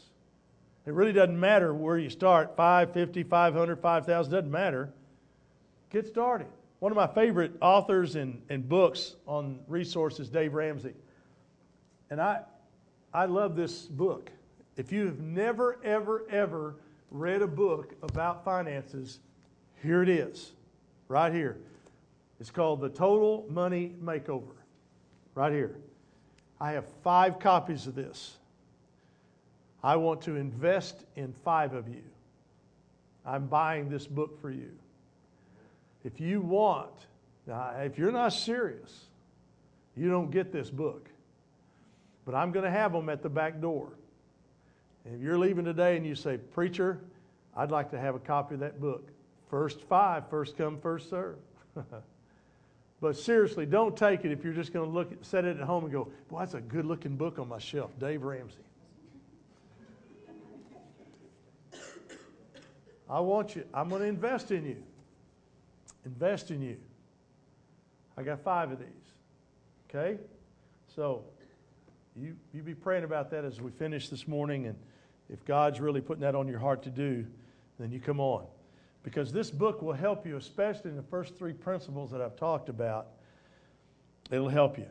[0.86, 4.94] It really doesn't matter where you start 5, 50, 500, 5,000, doesn't matter.
[5.90, 6.48] Get started.
[6.80, 10.94] One of my favorite authors and, and books on resources, Dave Ramsey.
[12.10, 12.42] And I,
[13.14, 14.30] I love this book.
[14.78, 16.76] If you have never, ever, ever
[17.10, 19.20] read a book about finances,
[19.82, 20.52] here it is,
[21.08, 21.58] right here.
[22.40, 24.56] It's called The Total Money Makeover,
[25.36, 25.78] right here.
[26.60, 28.38] I have five copies of this.
[29.84, 32.02] I want to invest in five of you.
[33.26, 34.72] I'm buying this book for you.
[36.04, 36.92] If you want,
[37.48, 39.06] if you're not serious,
[39.96, 41.10] you don't get this book.
[42.26, 43.90] But I'm going to have them at the back door.
[45.06, 47.00] And if you're leaving today and you say, Preacher,
[47.56, 49.08] I'd like to have a copy of that book.
[49.50, 51.38] First five, first come, first serve.
[53.02, 55.84] but seriously, don't take it if you're just going to look, set it at home
[55.84, 57.92] and go, Boy, that's a good looking book on my shelf.
[58.00, 58.58] Dave Ramsey.
[63.10, 64.78] I want you, I'm going to invest in you.
[66.06, 66.78] Invest in you.
[68.18, 68.88] I got five of these.
[69.90, 70.18] Okay?
[70.96, 71.24] So
[72.16, 74.68] you, you be praying about that as we finish this morning.
[74.68, 74.76] And
[75.30, 77.26] if God's really putting that on your heart to do,
[77.80, 78.46] then you come on.
[79.06, 82.68] Because this book will help you, especially in the first three principles that I've talked
[82.68, 83.08] about.
[84.30, 84.88] It'll help you.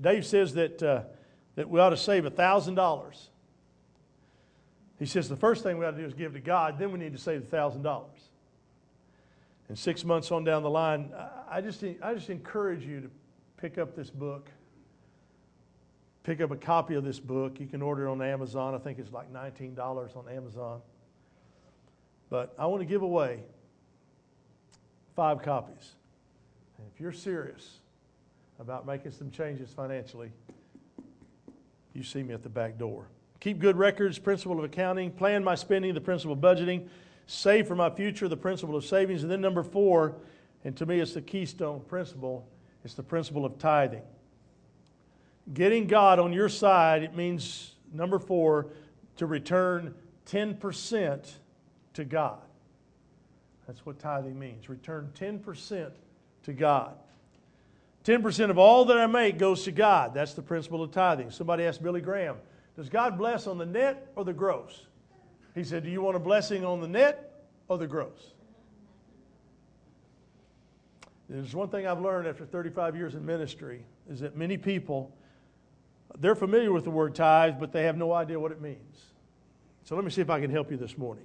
[0.00, 1.00] Dave says that, uh,
[1.56, 3.28] that we ought to save $1,000
[4.98, 6.98] he says the first thing we ought to do is give to God, then we
[6.98, 8.04] need to save the $1,000.
[9.68, 11.12] And six months on down the line,
[11.50, 13.10] I just, I just encourage you to
[13.56, 14.48] pick up this book.
[16.22, 17.60] Pick up a copy of this book.
[17.60, 18.74] You can order it on Amazon.
[18.74, 20.80] I think it's like $19 on Amazon.
[22.30, 23.40] But I want to give away
[25.14, 25.92] five copies.
[26.78, 27.78] And if you're serious
[28.58, 30.30] about making some changes financially,
[31.94, 33.06] you see me at the back door.
[33.40, 36.88] Keep good records, principle of accounting, plan my spending, the principle of budgeting,
[37.26, 39.22] save for my future, the principle of savings.
[39.22, 40.14] And then number four,
[40.64, 42.46] and to me it's the keystone principle,
[42.84, 44.02] it's the principle of tithing.
[45.54, 48.66] Getting God on your side, it means, number four,
[49.16, 49.94] to return
[50.26, 51.30] 10%
[51.96, 52.38] to God.
[53.66, 54.68] That's what tithing means.
[54.68, 55.90] Return 10%
[56.44, 56.94] to God.
[58.04, 60.14] 10% of all that I make goes to God.
[60.14, 61.30] That's the principle of tithing.
[61.32, 62.36] Somebody asked Billy Graham,
[62.76, 64.86] Does God bless on the net or the gross?
[65.54, 68.32] He said, Do you want a blessing on the net or the gross?
[71.28, 75.10] There's one thing I've learned after 35 years in ministry is that many people,
[76.20, 79.06] they're familiar with the word tithe, but they have no idea what it means.
[79.82, 81.24] So let me see if I can help you this morning.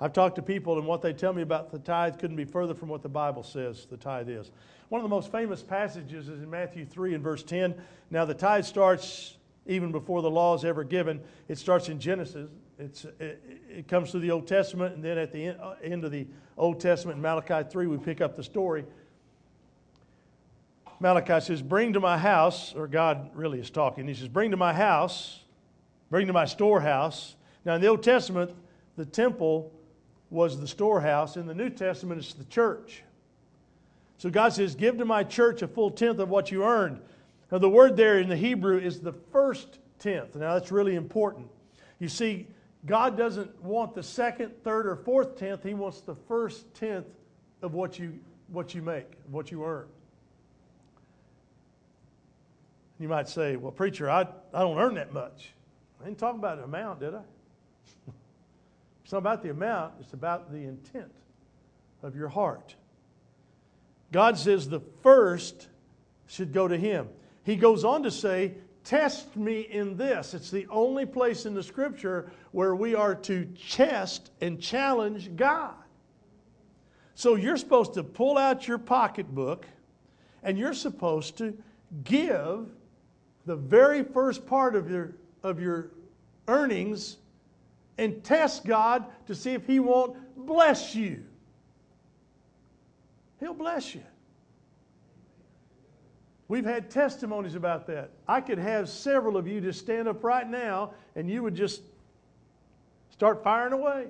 [0.00, 2.74] I've talked to people, and what they tell me about the tithe couldn't be further
[2.74, 4.52] from what the Bible says the tithe is.
[4.90, 7.74] One of the most famous passages is in Matthew 3 and verse 10.
[8.10, 12.48] Now, the tithe starts even before the law is ever given, it starts in Genesis.
[12.78, 16.04] It's, it, it comes through the Old Testament, and then at the end, uh, end
[16.04, 18.84] of the Old Testament, in Malachi 3, we pick up the story.
[21.00, 24.08] Malachi says, Bring to my house, or God really is talking.
[24.08, 25.40] He says, Bring to my house,
[26.10, 27.36] bring to my storehouse.
[27.64, 28.52] Now, in the Old Testament,
[28.96, 29.70] the temple
[30.30, 31.36] was the storehouse.
[31.36, 33.02] In the New Testament, it's the church.
[34.18, 37.00] So God says, Give to my church a full tenth of what you earned.
[37.50, 40.34] Now, the word there in the Hebrew is the first tenth.
[40.34, 41.48] Now, that's really important.
[41.98, 42.46] You see,
[42.84, 45.62] God doesn't want the second, third, or fourth tenth.
[45.62, 47.06] He wants the first tenth
[47.62, 49.86] of what you, what you make, what you earn.
[53.00, 55.52] You might say, Well, preacher, I, I don't earn that much.
[56.00, 57.22] I didn't talk about an amount, did I?
[59.08, 61.10] It's not about the amount, it's about the intent
[62.02, 62.74] of your heart.
[64.12, 65.68] God says the first
[66.26, 67.08] should go to Him.
[67.42, 68.52] He goes on to say,
[68.84, 70.34] Test me in this.
[70.34, 75.72] It's the only place in the scripture where we are to test and challenge God.
[77.14, 79.64] So you're supposed to pull out your pocketbook
[80.42, 81.56] and you're supposed to
[82.04, 82.66] give
[83.46, 85.92] the very first part of your, of your
[86.46, 87.16] earnings
[87.98, 91.24] and test God to see if He won't bless you.
[93.40, 94.02] He'll bless you.
[96.48, 98.10] We've had testimonies about that.
[98.26, 101.82] I could have several of you just stand up right now and you would just
[103.10, 104.06] start firing away.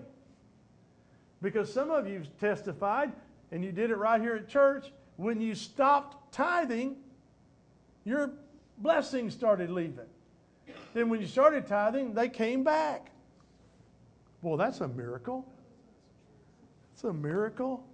[1.42, 3.12] Because some of you testified,
[3.50, 6.96] and you did it right here at church, when you stopped tithing,
[8.04, 8.30] your
[8.78, 10.06] blessings started leaving.
[10.94, 13.10] Then when you started tithing, they came back.
[14.42, 15.46] Well, that's a miracle.
[16.94, 17.84] It's a miracle.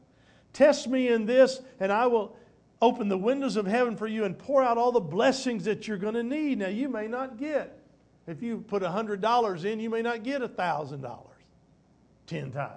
[0.53, 2.37] Test me in this, and I will
[2.81, 5.99] open the windows of heaven for you and pour out all the blessings that you're
[5.99, 6.59] going to need.
[6.59, 7.79] Now, you may not get.
[8.27, 11.19] If you put $100 in, you may not get $1,000
[12.27, 12.73] 10 times.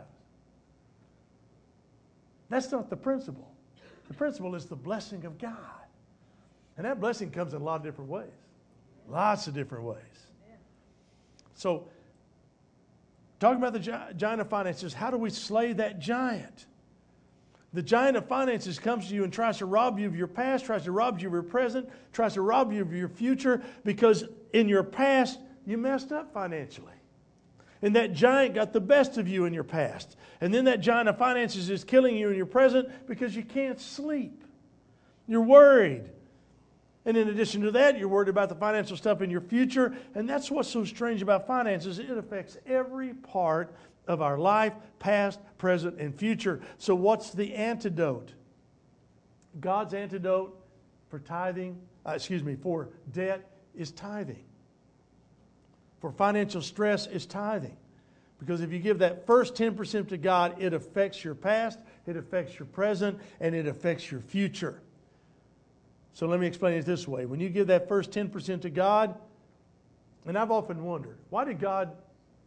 [2.50, 3.50] That's not the principle.
[4.08, 5.58] The principle is the blessing of God.
[6.78, 8.28] And that blessing comes in a lot of different ways.
[9.10, 9.98] Lots of different ways.
[11.56, 11.88] So,
[13.40, 16.66] Talking about the giant of finances, how do we slay that giant?
[17.74, 20.66] The giant of finances comes to you and tries to rob you of your past,
[20.66, 24.24] tries to rob you of your present, tries to rob you of your future because
[24.54, 26.94] in your past you messed up financially.
[27.84, 30.16] And that giant got the best of you in your past.
[30.42, 33.80] And then that giant of finances is killing you in your present because you can't
[33.80, 34.44] sleep.
[35.28, 36.10] You're worried.
[37.08, 39.96] And in addition to that, you're worried about the financial stuff in your future.
[40.14, 42.00] And that's what's so strange about finances.
[42.00, 43.74] It affects every part
[44.08, 46.60] of our life, past, present, and future.
[46.78, 48.34] So, what's the antidote?
[49.62, 50.62] God's antidote
[51.10, 54.44] for tithing, uh, excuse me, for debt is tithing.
[56.02, 57.78] For financial stress is tithing.
[58.38, 62.60] Because if you give that first 10% to God, it affects your past, it affects
[62.60, 64.82] your present, and it affects your future.
[66.18, 67.28] So let me explain it this way.
[67.28, 69.14] When you give that first 10% to God,
[70.26, 71.96] and I've often wondered, why did God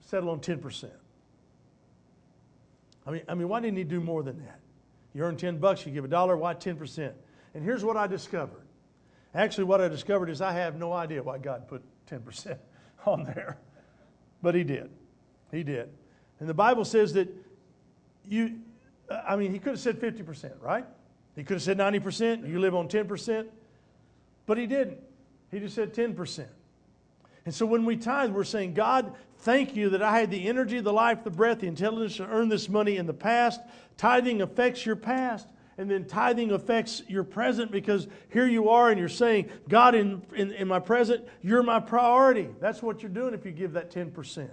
[0.01, 0.91] settle on 10%?
[3.07, 4.59] I mean, I mean, why didn't he do more than that?
[5.15, 7.13] You earn 10 bucks, you give a dollar, why 10%?
[7.55, 8.67] And here's what I discovered.
[9.37, 12.59] Actually, what I discovered is I have no idea why God put 10%
[13.07, 13.57] on there.
[14.43, 14.91] But he did.
[15.53, 15.91] He did.
[16.41, 17.29] And the Bible says that
[18.27, 18.63] you,
[19.09, 20.87] I mean, he could have said 50%, right?
[21.37, 23.47] He could have said 90%, you live on 10%.
[24.51, 24.99] But he didn't.
[25.53, 26.45] He just said 10%.
[27.45, 30.81] And so when we tithe, we're saying, God, thank you that I had the energy,
[30.81, 33.61] the life, the breath, the intelligence to earn this money in the past.
[33.97, 35.47] Tithing affects your past.
[35.79, 40.21] And then tithing affects your present because here you are and you're saying, God, in,
[40.35, 42.49] in, in my present, you're my priority.
[42.59, 44.51] That's what you're doing if you give that 10%.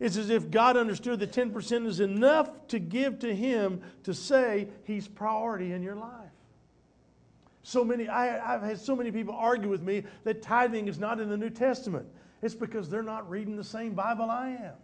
[0.00, 4.68] It's as if God understood that 10% is enough to give to Him to say
[4.84, 6.33] He's priority in your life.
[7.64, 11.18] So many, I, I've had so many people argue with me that tithing is not
[11.18, 12.06] in the New Testament.
[12.42, 14.74] It's because they're not reading the same Bible I am.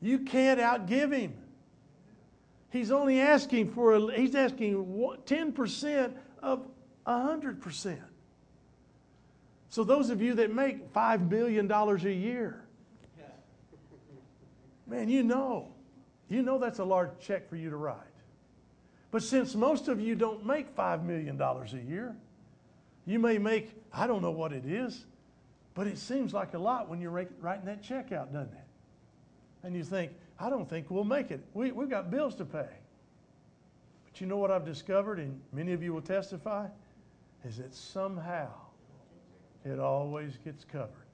[0.00, 1.34] You can't outgive him.
[2.70, 4.74] He's only asking for, a, he's asking
[5.24, 6.12] 10%
[6.42, 6.66] of
[7.06, 7.98] 100%.
[9.68, 12.64] So those of you that make $5 million a year,
[14.88, 15.68] man, you know,
[16.28, 18.13] you know that's a large check for you to write.
[19.14, 22.16] But since most of you don't make $5 million a year,
[23.06, 25.06] you may make, I don't know what it is,
[25.74, 28.66] but it seems like a lot when you're writing that check out, doesn't it?
[29.62, 31.44] And you think, I don't think we'll make it.
[31.54, 32.66] We, we've got bills to pay.
[34.04, 36.66] But you know what I've discovered, and many of you will testify,
[37.44, 38.48] is that somehow
[39.64, 41.06] it always gets covered.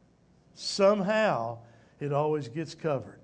[0.55, 1.59] Somehow
[2.01, 3.20] it always gets covered.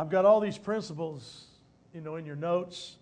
[0.00, 1.44] I've got all these principles,
[1.92, 2.96] you know, in your notes.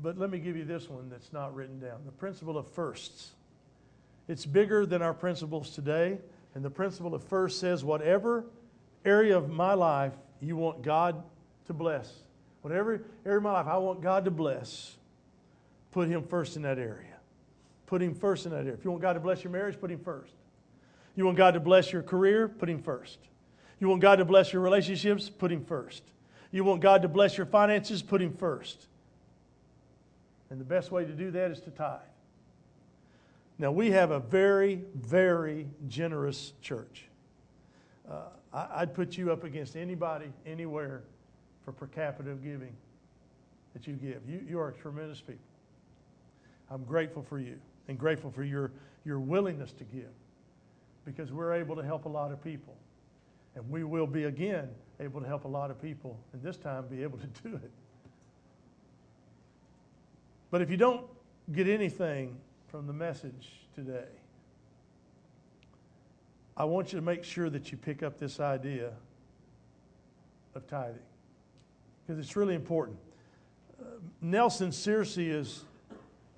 [0.00, 3.32] But let me give you this one that's not written down the principle of firsts.
[4.28, 6.18] It's bigger than our principles today.
[6.54, 8.44] And the principle of first says, whatever
[9.04, 11.20] area of my life you want God
[11.66, 12.08] to bless,
[12.62, 14.94] whatever area of my life I want God to bless,
[15.90, 17.16] put Him first in that area.
[17.86, 18.74] Put Him first in that area.
[18.74, 20.30] If you want God to bless your marriage, put Him first.
[21.16, 23.18] You want God to bless your career, put Him first.
[23.78, 25.28] You want God to bless your relationships?
[25.28, 26.02] Put Him first.
[26.50, 28.02] You want God to bless your finances?
[28.02, 28.86] Put Him first.
[30.50, 32.00] And the best way to do that is to tithe.
[33.58, 37.06] Now, we have a very, very generous church.
[38.10, 38.20] Uh,
[38.52, 41.02] I, would put you up against anybody, anywhere,
[41.64, 42.74] for per capita giving
[43.72, 44.22] that you give.
[44.28, 45.40] You, you are tremendous people.
[46.70, 47.58] I'm grateful for you
[47.88, 48.72] and grateful for your,
[49.04, 50.12] your willingness to give
[51.04, 52.76] because we're able to help a lot of people.
[53.56, 54.68] And we will be again
[55.00, 57.70] able to help a lot of people, and this time be able to do it.
[60.50, 61.06] But if you don't
[61.52, 62.36] get anything
[62.68, 64.04] from the message today,
[66.56, 68.92] I want you to make sure that you pick up this idea
[70.54, 71.00] of tithing
[72.06, 72.98] because it's really important.
[73.80, 73.84] Uh,
[74.22, 75.64] Nelson Searcy is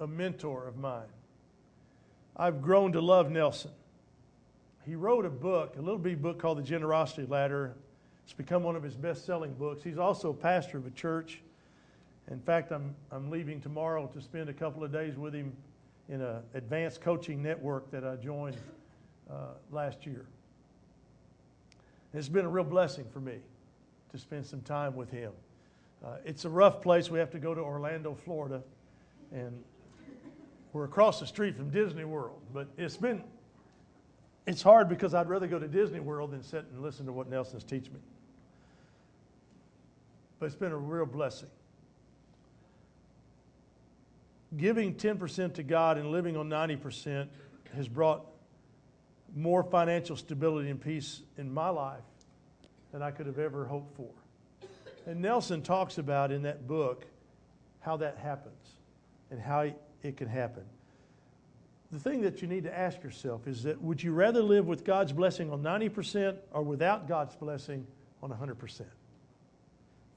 [0.01, 1.07] a mentor of mine.
[2.37, 3.71] I've grown to love Nelson
[4.89, 7.75] he wrote a book, a little bitty book called The Generosity Ladder.
[8.25, 9.83] It's become one of his best selling books.
[9.83, 11.43] He's also a pastor of a church.
[12.31, 15.53] In fact, I'm, I'm leaving tomorrow to spend a couple of days with him
[16.09, 18.57] in an advanced coaching network that I joined
[19.31, 20.25] uh, last year.
[22.15, 23.41] It's been a real blessing for me
[24.13, 25.33] to spend some time with him.
[26.03, 27.11] Uh, it's a rough place.
[27.11, 28.63] We have to go to Orlando, Florida,
[29.33, 29.63] and
[30.73, 32.41] we're across the street from Disney World.
[32.55, 33.23] But it's been
[34.49, 37.29] it's hard because I'd rather go to Disney World than sit and listen to what
[37.29, 38.01] Nelson's teach me.
[40.41, 41.51] But it's been a real blessing.
[44.57, 47.29] Giving 10% to God and living on 90%
[47.77, 48.25] has brought
[49.37, 52.01] more financial stability and peace in my life
[52.91, 54.09] than I could have ever hoped for.
[55.05, 57.05] And Nelson talks about in that book
[57.81, 58.77] how that happens
[59.31, 59.71] and how
[60.03, 60.65] it can happen
[61.91, 64.85] the thing that you need to ask yourself is that would you rather live with
[64.85, 67.87] God's blessing on 90% or without God's blessing
[68.23, 68.83] on 100%?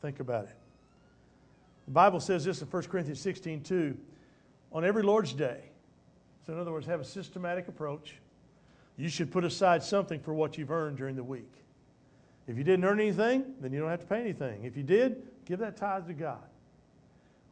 [0.01, 0.55] Think about it.
[1.86, 3.97] The Bible says this in 1 Corinthians 16 2
[4.74, 5.61] on every Lord's day.
[6.45, 8.15] So, in other words, have a systematic approach.
[8.97, 11.51] You should put aside something for what you've earned during the week.
[12.47, 14.63] If you didn't earn anything, then you don't have to pay anything.
[14.65, 16.43] If you did, give that tithe to God.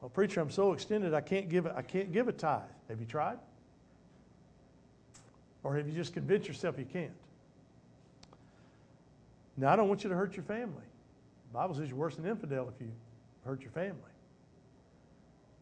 [0.02, 2.62] Well, preacher, I'm so extended, I can't give, I can't give a tithe.
[2.90, 3.38] Have you tried?
[5.64, 7.12] Or have you just convinced yourself you can't?
[9.58, 10.84] Now, I don't want you to hurt your family.
[11.52, 12.92] The Bible says you're worse than infidel if you
[13.44, 13.98] hurt your family.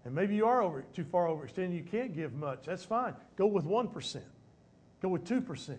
[0.06, 1.76] And maybe you are over, too far overextended.
[1.76, 2.66] You can't give much.
[2.66, 3.16] That's fine.
[3.36, 4.22] Go with 1%.
[5.02, 5.78] Go with 2%.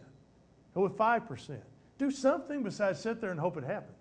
[0.74, 1.56] Go with 5%.
[1.98, 3.94] Do something besides sit there and hope it happens.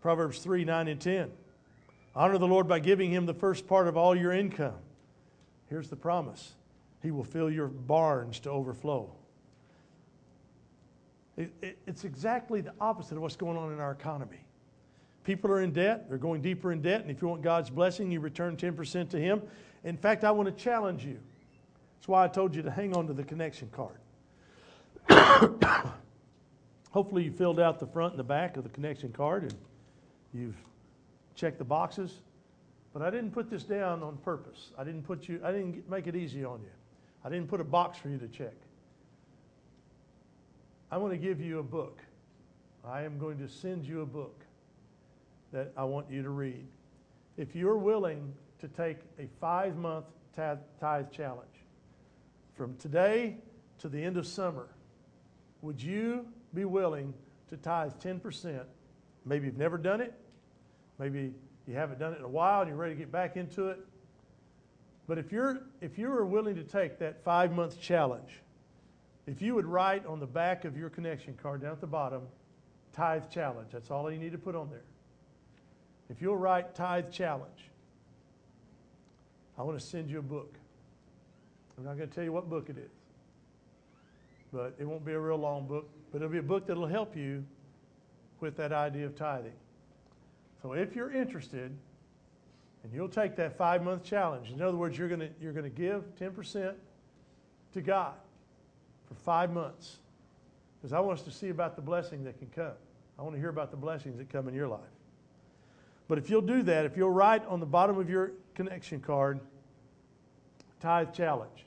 [0.00, 1.30] Proverbs 3 9 and 10.
[2.14, 4.78] Honor the Lord by giving him the first part of all your income.
[5.68, 6.52] Here's the promise
[7.04, 9.12] he will fill your barns to overflow.
[11.36, 14.40] It, it, it's exactly the opposite of what's going on in our economy.
[15.22, 18.10] People are in debt, they're going deeper in debt, and if you want God's blessing,
[18.10, 19.42] you return 10% to Him.
[19.84, 21.18] In fact, I want to challenge you.
[21.96, 23.98] That's why I told you to hang on to the connection card.
[26.90, 29.54] Hopefully, you filled out the front and the back of the connection card and
[30.32, 30.56] you've
[31.34, 32.20] checked the boxes.
[32.94, 34.70] But I didn't put this down on purpose.
[34.78, 36.70] I didn't put you, I didn't make it easy on you.
[37.24, 38.54] I didn't put a box for you to check.
[40.90, 42.02] I want to give you a book.
[42.86, 44.44] I am going to send you a book.
[45.52, 46.66] that I want you to read.
[47.36, 50.06] If you're willing to take a five month
[50.36, 51.64] tithe challenge
[52.54, 53.36] from today
[53.78, 54.68] to the end of summer,
[55.62, 57.14] would you be willing
[57.48, 58.64] to tithe 10%?
[59.24, 60.14] Maybe you've never done it.
[60.98, 61.32] Maybe
[61.66, 63.78] you haven't done it in a while and you're ready to get back into it.
[65.06, 68.40] But if you're if you are willing to take that five month challenge,
[69.26, 72.22] if you would write on the back of your connection card down at the bottom,
[72.92, 73.68] tithe challenge.
[73.72, 74.84] That's all you need to put on there.
[76.10, 77.70] If you'll write tithe challenge,
[79.58, 80.54] I want to send you a book.
[81.76, 82.90] I'm not going to tell you what book it is,
[84.52, 87.16] but it won't be a real long book, but it'll be a book that'll help
[87.16, 87.44] you
[88.40, 89.52] with that idea of tithing.
[90.62, 91.76] So if you're interested,
[92.84, 95.70] and you'll take that five month challenge, in other words, you're going you're going to
[95.70, 96.74] give 10%
[97.72, 98.14] to God
[99.08, 99.96] for five months.
[100.80, 102.74] Because I want us to see about the blessing that can come.
[103.18, 104.80] I want to hear about the blessings that come in your life.
[106.08, 109.40] But if you'll do that, if you'll write on the bottom of your connection card,
[110.80, 111.64] tithe challenge.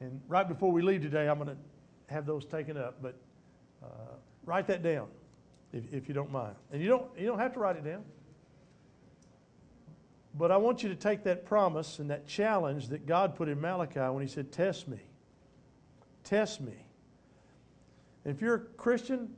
[0.00, 3.00] And right before we leave today, I'm going to have those taken up.
[3.00, 3.14] But
[3.84, 3.86] uh,
[4.44, 5.06] write that down
[5.72, 6.56] if, if you don't mind.
[6.72, 8.02] And you don't, you don't have to write it down.
[10.38, 13.60] But I want you to take that promise and that challenge that God put in
[13.60, 15.00] Malachi when He said, Test me.
[16.24, 16.74] Test me.
[18.24, 19.30] And if you're a Christian,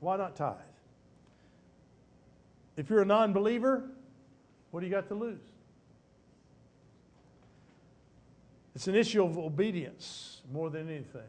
[0.00, 0.56] why not tithe?
[2.76, 3.88] If you're a non believer,
[4.70, 5.40] what do you got to lose?
[8.74, 11.22] It's an issue of obedience more than anything.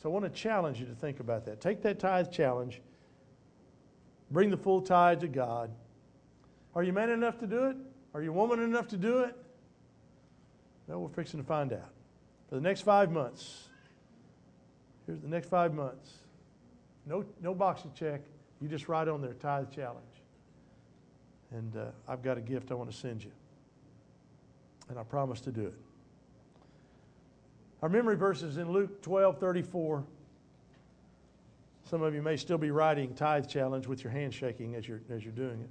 [0.00, 1.60] So I want to challenge you to think about that.
[1.60, 2.80] Take that tithe challenge,
[4.30, 5.70] bring the full tithe to God.
[6.74, 7.76] Are you man enough to do it?
[8.14, 9.36] Are you woman enough to do it?
[10.86, 11.90] No, we're fixing to find out.
[12.48, 13.68] For the next five months,
[15.06, 16.10] here's the next five months.
[17.06, 18.22] No, no boxing check.
[18.60, 20.04] You just write on there, tithe challenge.
[21.50, 23.30] And uh, I've got a gift I want to send you.
[24.88, 25.74] And I promise to do it.
[27.82, 30.04] Our memory verse is in Luke 12 34.
[31.88, 35.00] Some of you may still be writing tithe challenge with your hand shaking as you're,
[35.10, 35.70] as you're doing it.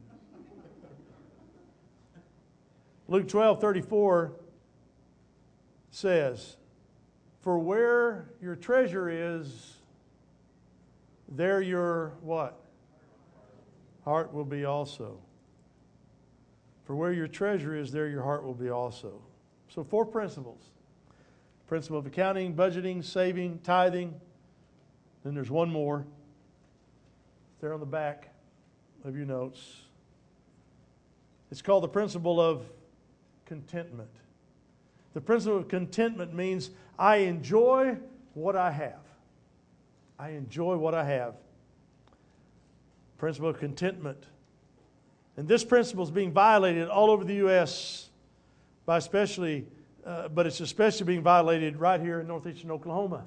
[3.08, 4.34] Luke 12 34
[5.92, 6.58] says,
[7.42, 9.76] For where your treasure is,
[11.30, 12.60] there your what?
[14.04, 15.20] Heart will be also.
[16.86, 19.22] For where your treasure is, there your heart will be also.
[19.70, 20.72] So, four principles
[21.68, 24.14] principle of accounting, budgeting, saving, tithing.
[25.26, 26.06] Then there's one more.
[27.60, 28.30] There on the back
[29.04, 29.82] of your notes.
[31.52, 32.64] It's called the principle of
[33.48, 34.10] contentment.
[35.14, 36.70] The principle of contentment means
[37.00, 37.98] I enjoy
[38.36, 39.00] what I have.
[40.20, 41.34] I enjoy what I have.
[43.18, 44.24] Principle of contentment.
[45.38, 48.10] And this principle is being violated all over the U.S.
[48.86, 49.66] by especially
[50.08, 53.26] uh, but it's especially being violated right here in northeastern Oklahoma.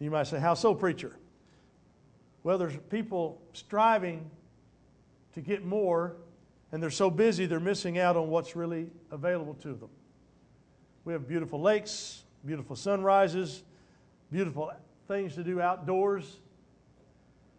[0.00, 1.16] You might say, How so, preacher?
[2.42, 4.28] Well, there's people striving
[5.34, 6.16] to get more,
[6.72, 9.88] and they're so busy they're missing out on what's really available to them.
[11.04, 13.62] We have beautiful lakes, beautiful sunrises,
[14.32, 14.72] beautiful
[15.08, 16.40] things to do outdoors,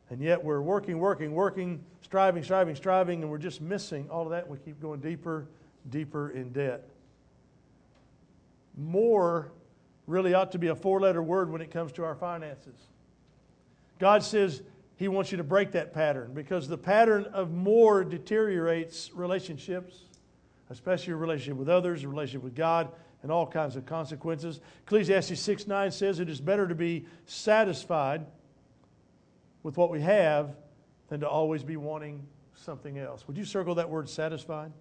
[0.10, 4.32] and yet we're working, working, working, striving, striving, striving, and we're just missing all of
[4.32, 4.47] that.
[4.47, 5.47] We keep going deeper,
[5.89, 6.84] deeper in debt
[8.78, 9.51] more
[10.05, 12.76] really ought to be a four letter word when it comes to our finances.
[13.99, 14.62] God says
[14.98, 19.95] He wants you to break that pattern because the pattern of more deteriorates relationships,
[20.72, 22.89] especially your relationship with others, your relationship with God,
[23.22, 24.60] and all kinds of consequences.
[24.86, 28.26] Ecclesiastes 6 9 says it is better to be satisfied
[29.62, 30.56] with what we have
[31.10, 32.26] than to always be wanting
[32.56, 33.28] something else.
[33.28, 34.72] Would you circle that word satisfied?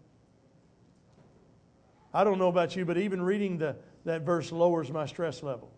[2.15, 5.71] I don't know about you, but even reading the, that verse lowers my stress level.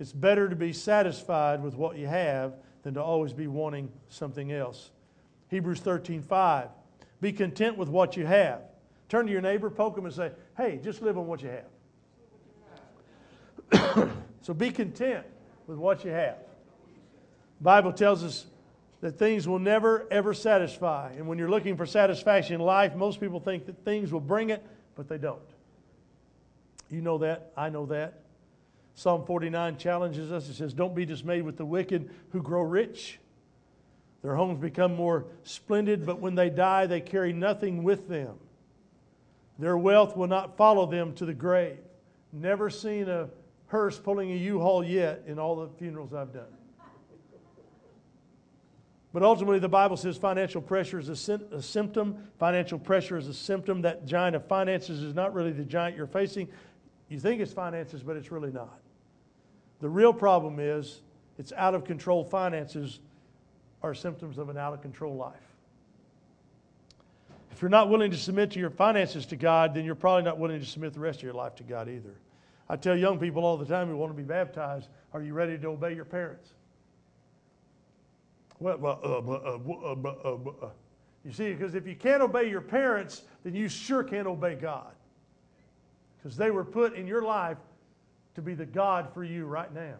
[0.00, 2.54] It's better to be satisfied with what you have
[2.86, 4.92] than to always be wanting something else.
[5.48, 6.68] Hebrews 13 5.
[7.20, 8.60] Be content with what you have.
[9.08, 11.50] Turn to your neighbor, poke him, and say, Hey, just live on what you
[13.72, 14.08] have.
[14.40, 15.26] so be content
[15.66, 16.36] with what you have.
[17.58, 18.46] The Bible tells us
[19.00, 21.10] that things will never, ever satisfy.
[21.16, 24.50] And when you're looking for satisfaction in life, most people think that things will bring
[24.50, 24.64] it
[24.94, 25.40] but they don't.
[26.88, 27.50] You know that.
[27.56, 28.20] I know that.
[28.96, 30.48] Psalm 49 challenges us.
[30.48, 33.20] It says, Don't be dismayed with the wicked who grow rich.
[34.22, 38.38] Their homes become more splendid, but when they die, they carry nothing with them.
[39.58, 41.76] Their wealth will not follow them to the grave.
[42.32, 43.28] Never seen a
[43.66, 46.44] hearse pulling a U Haul yet in all the funerals I've done.
[49.12, 52.28] But ultimately, the Bible says financial pressure is a, a, symptom.
[52.38, 53.82] Financial pressure is a symptom.
[53.82, 56.48] That giant of finances is not really the giant you're facing.
[57.08, 58.80] You think it's finances, but it's really not.
[59.80, 61.00] The real problem is
[61.38, 63.00] it's out of control finances
[63.82, 65.34] are symptoms of an out of control life.
[67.50, 70.38] If you're not willing to submit to your finances to God, then you're probably not
[70.38, 72.14] willing to submit the rest of your life to God either.
[72.68, 75.56] I tell young people all the time who want to be baptized, are you ready
[75.58, 76.50] to obey your parents?
[78.58, 80.70] Well, uh, uh, uh,
[81.24, 84.92] you see, because if you can't obey your parents, then you sure can't obey God.
[86.16, 87.58] Because they were put in your life
[88.36, 89.96] to be the God for you right now.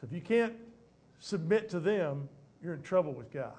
[0.00, 0.54] So if you can't
[1.18, 2.28] submit to them,
[2.62, 3.52] you're in trouble with God.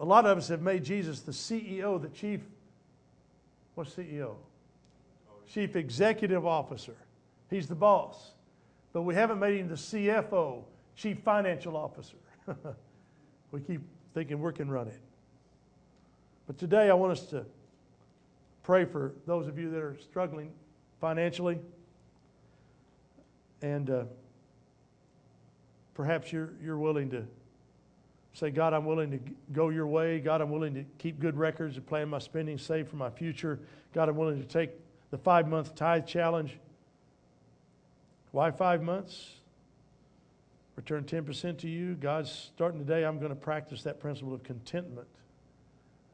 [0.00, 2.40] A lot of us have made Jesus the CEO, the chief,
[3.76, 4.34] what's CEO?
[5.48, 6.96] Chief Executive Officer.
[7.48, 8.32] He's the boss
[8.96, 10.62] but we haven't made him the CFO,
[10.94, 12.16] Chief Financial Officer.
[13.50, 13.82] we keep
[14.14, 14.98] thinking we can run it.
[16.46, 17.44] But today I want us to
[18.66, 20.50] pray for those of you that are struggling
[21.00, 21.60] financially.
[23.62, 24.04] And uh,
[25.94, 27.24] perhaps you're, you're willing to
[28.34, 29.20] say, God, I'm willing to
[29.52, 30.18] go your way.
[30.18, 33.60] God, I'm willing to keep good records and plan my spending, save for my future.
[33.94, 34.70] God, I'm willing to take
[35.12, 36.58] the five month tithe challenge
[38.32, 39.30] why five months?
[40.74, 41.94] Return 10% to you.
[41.94, 45.06] God's starting today, I'm going to practice that principle of contentment.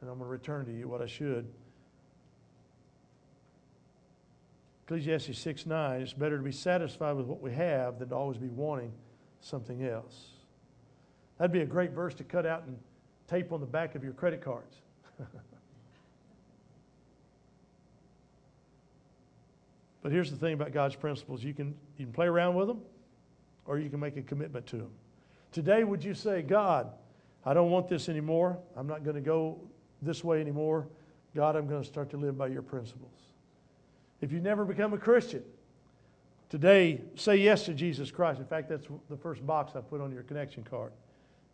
[0.00, 1.48] And I'm going to return to you what I should.
[4.92, 8.36] Ecclesiastes 6 9, it's better to be satisfied with what we have than to always
[8.36, 8.92] be wanting
[9.40, 10.32] something else.
[11.38, 12.76] That'd be a great verse to cut out and
[13.26, 14.76] tape on the back of your credit cards.
[20.02, 22.80] But here's the thing about God's principles you can, you can play around with them
[23.66, 24.90] or you can make a commitment to them.
[25.52, 26.90] Today, would you say, God,
[27.46, 28.58] I don't want this anymore.
[28.76, 29.60] I'm not going to go
[30.02, 30.88] this way anymore.
[31.36, 33.12] God, I'm going to start to live by your principles.
[34.22, 35.42] If you never become a Christian,
[36.48, 38.40] today say yes to Jesus Christ.
[38.40, 40.92] In fact, that's the first box I put on your connection card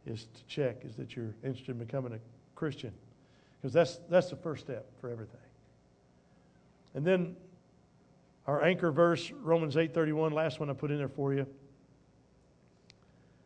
[0.06, 2.18] is to check is that you're interested in becoming a
[2.54, 2.92] Christian.
[3.60, 5.40] Because that's, that's the first step for everything.
[6.94, 7.36] And then
[8.46, 11.46] our anchor verse, Romans 8:31, last one I put in there for you.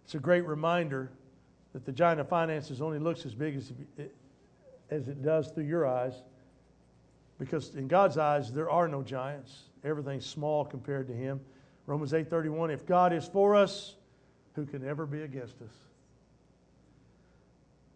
[0.05, 1.11] It's a great reminder
[1.73, 3.73] that the giant of finances only looks as big as
[4.91, 6.23] as it does through your eyes.
[7.43, 9.65] Because in God's eyes, there are no giants.
[9.83, 11.41] Everything's small compared to Him.
[11.87, 13.97] Romans 8:31, if God is for us,
[14.55, 15.75] who can ever be against us?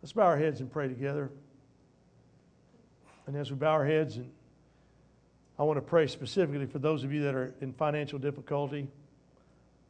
[0.02, 1.30] Let's bow our heads and pray together.
[3.28, 4.28] And as we bow our heads and
[5.60, 8.88] I want to pray specifically for those of you that are in financial difficulty.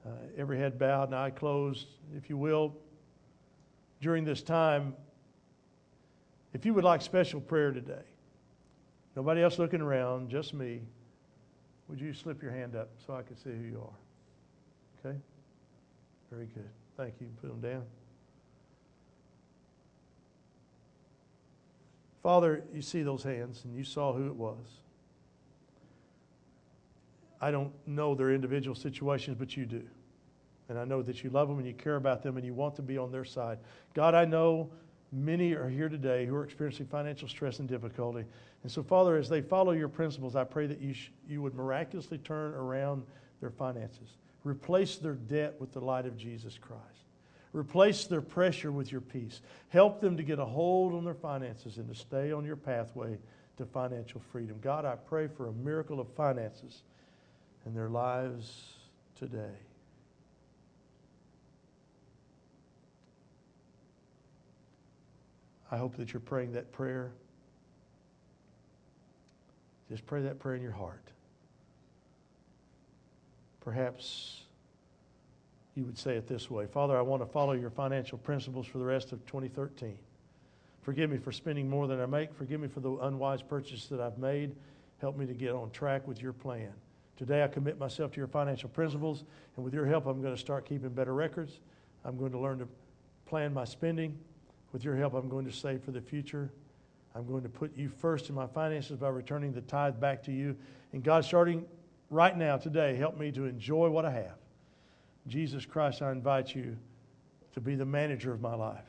[0.04, 2.76] Uh, every head bowed and eye closed, if you will.
[4.02, 4.94] During this time,
[6.52, 8.04] if you would like special prayer today,
[9.17, 10.83] nobody else looking around, just me,
[11.89, 15.11] would you slip your hand up so I can see who you are?
[15.11, 15.19] Okay?
[16.31, 16.69] Very good.
[16.97, 17.29] Thank you.
[17.41, 17.85] Put them down.
[22.23, 24.67] Father, you see those hands and you saw who it was.
[27.41, 29.83] I don't know their individual situations, but you do.
[30.69, 32.75] And I know that you love them and you care about them and you want
[32.77, 33.59] to be on their side.
[33.95, 34.71] God, I know
[35.17, 38.25] many are here today who are experiencing financial stress and difficulty.
[38.62, 41.55] And so, Father, as they follow your principles, I pray that you, sh- you would
[41.55, 43.03] miraculously turn around
[43.41, 46.83] their finances, replace their debt with the light of Jesus Christ.
[47.53, 49.41] Replace their pressure with your peace.
[49.71, 53.17] Help them to get a hold on their finances and to stay on your pathway
[53.57, 54.59] to financial freedom.
[54.61, 56.83] God, I pray for a miracle of finances
[57.64, 58.75] in their lives
[59.19, 59.55] today.
[65.71, 67.12] I hope that you're praying that prayer.
[69.91, 71.03] Just pray that prayer in your heart.
[73.61, 74.43] Perhaps
[75.75, 78.79] you would say it this way Father, I want to follow your financial principles for
[78.79, 79.99] the rest of 2013.
[80.83, 82.33] Forgive me for spending more than I make.
[82.33, 84.55] Forgive me for the unwise purchase that I've made.
[85.01, 86.73] Help me to get on track with your plan.
[87.17, 89.25] Today, I commit myself to your financial principles,
[89.57, 91.59] and with your help, I'm going to start keeping better records.
[92.05, 92.69] I'm going to learn to
[93.27, 94.17] plan my spending.
[94.73, 96.51] With your help, I'm going to save for the future.
[97.14, 100.33] I'm going to put you first in my finances by returning the tithe back to
[100.33, 100.57] you.
[100.93, 101.64] And God, starting
[102.11, 104.37] right now, today, help me to enjoy what I have.
[105.27, 106.77] Jesus Christ, I invite you
[107.55, 108.85] to be the manager of my life.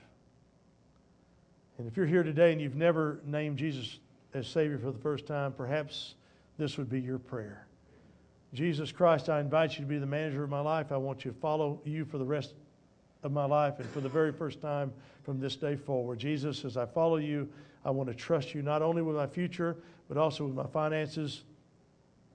[1.78, 4.00] And if you're here today and you've never named Jesus
[4.34, 6.16] as Savior for the first time, perhaps
[6.58, 7.66] this would be your prayer.
[8.54, 10.92] Jesus Christ, I invite you to be the manager of my life.
[10.92, 12.56] I want you to follow you for the rest
[13.24, 14.94] of my life and for the very first time
[15.24, 16.20] from this day forward.
[16.20, 17.50] Jesus, as I follow you,
[17.84, 21.44] I want to trust you not only with my future, but also with my finances.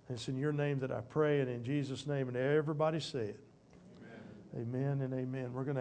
[0.08, 3.20] And it's in your name that I pray, and in Jesus' name, and everybody say
[3.20, 3.40] it.
[4.54, 5.52] Amen, amen and amen.
[5.54, 5.80] We're going to